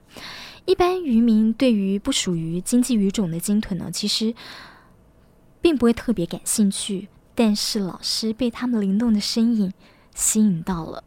[0.66, 4.34] 一般渔民对于不属于经济鱼种的鲸豚呢，其实
[5.60, 7.08] 并不会特别感兴趣。
[7.36, 9.72] 但是老师被他们灵动的身影
[10.14, 11.04] 吸引到了，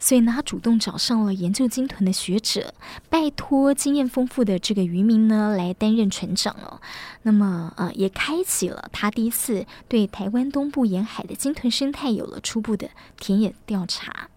[0.00, 2.74] 所以呢，他主动找上了研究鲸豚的学者，
[3.08, 6.80] 拜托经验丰富的这个渔民呢来担任船长哦。
[7.22, 14.29] 那么，呃，也开启了他第一次对台湾东部沿海的鲸豚生态有了初步的田野调查。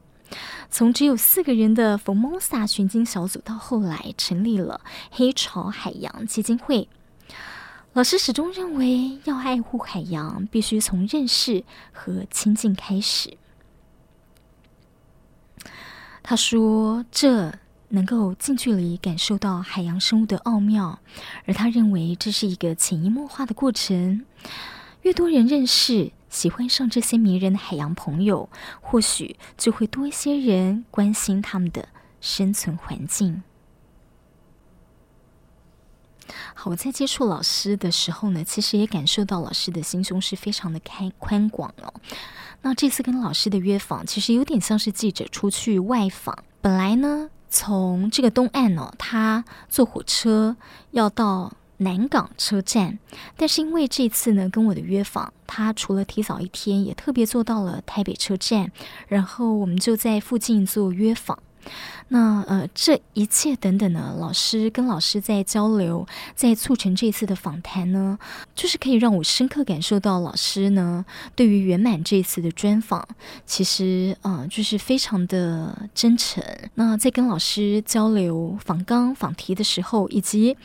[0.70, 4.82] 从只有四个人的 Formosa 寻鲸小组，到后来成立了
[5.12, 6.88] 黑潮海洋基金会。
[7.94, 13.38] 老师始终认为，要爱护海洋，必须从认识和亲近开始。
[16.24, 17.54] 他说，这
[17.90, 21.00] 能够近距离感受到海洋生物的奥妙，
[21.46, 24.26] 而他认为这是一个潜移默化的过程。
[25.04, 28.50] 越多人认识，喜欢上这些迷人的海洋朋友，
[28.82, 33.44] 或许就会多一些人关心他们的生存环境。
[36.56, 41.94] 好，我在接触老师的时候呢，其实也感受到老师的心胸是非常的开宽广哦。
[42.64, 46.36] 那这次跟老师的约访，其实有点像是记者出去外访。
[46.62, 50.58] 本来呢，从这个东岸哦，他坐火车
[50.90, 51.54] 要到。
[51.78, 53.00] 南港车站，
[53.36, 58.72] 但是因为这次呢，跟我的约访，他除了提早一天，也特别坐到了台北车站，
[59.08, 61.38] 然后我们就在附近做约访。
[62.10, 66.06] 那呃，这一切等等呢，老师跟老师在交流，
[66.36, 68.20] 在促成这次的访谈呢，
[68.54, 71.04] 就是可以让我深刻感受到老师呢，
[71.36, 73.08] 对于圆满这次的专访，
[73.46, 76.44] 其实、呃，就是非常的真诚。
[76.76, 80.56] 那在跟老师交流访纲访题的时候，以及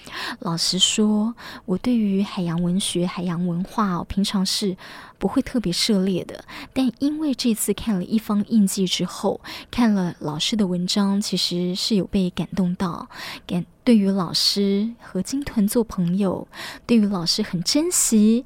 [0.40, 1.34] 老实说，
[1.64, 4.76] 我对于海洋文学、海洋文化，平常是。
[5.18, 9.40] 不会特别涉猎的，但因为这次看了一方印记之后，
[9.70, 13.08] 看了老师的文章，其实是有被感动到。
[13.46, 16.46] 感对于老师和鲸豚做朋友，
[16.86, 18.44] 对于老师很珍惜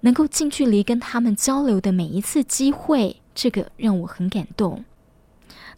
[0.00, 4.84] 能够近距离跟他们交流的每一次机会，这个让我很感动。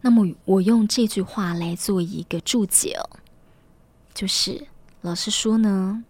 [0.02, 2.98] 那么我用这句话来做一个注解，
[4.12, 4.66] 就是
[5.00, 6.04] 老师说呢。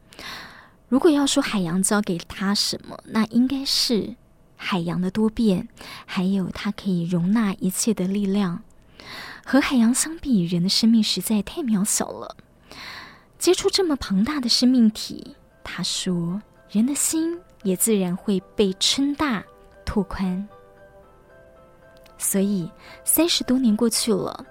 [0.95, 4.15] 如果要说海洋教给他什么，那应该是
[4.55, 5.67] 海洋的多变，
[6.07, 8.63] 还有它可以容纳一切的力量。
[9.45, 12.37] 和海洋相比，人的生命实在太渺小了。
[13.41, 15.35] 接触这么庞大的生命体，
[15.65, 16.41] 他说，
[16.71, 19.43] 人的心也自然会被撑大、
[19.85, 20.49] 拓宽。
[22.17, 22.71] 所以，
[23.05, 24.47] 三十多年过去了，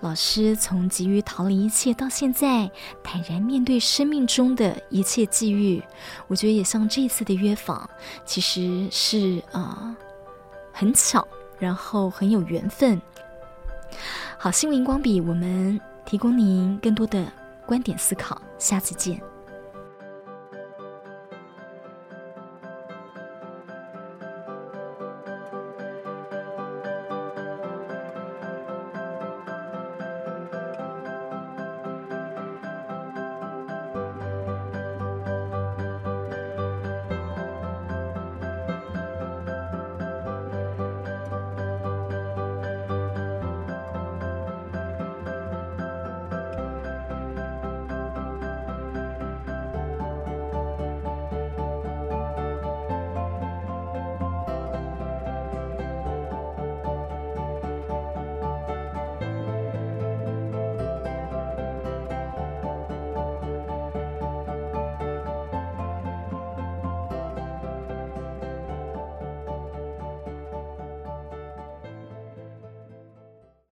[0.00, 2.70] 老师从急于逃离一切，到现在
[3.02, 5.82] 坦然面对生命中的一切际遇，
[6.28, 7.88] 我觉得也像这次的约访，
[8.24, 9.96] 其实是啊、呃、
[10.72, 11.26] 很巧，
[11.58, 13.00] 然后很有缘分。
[14.38, 17.26] 好，心灵光笔，我们提供您更多的
[17.64, 19.20] 观点思考，下次见。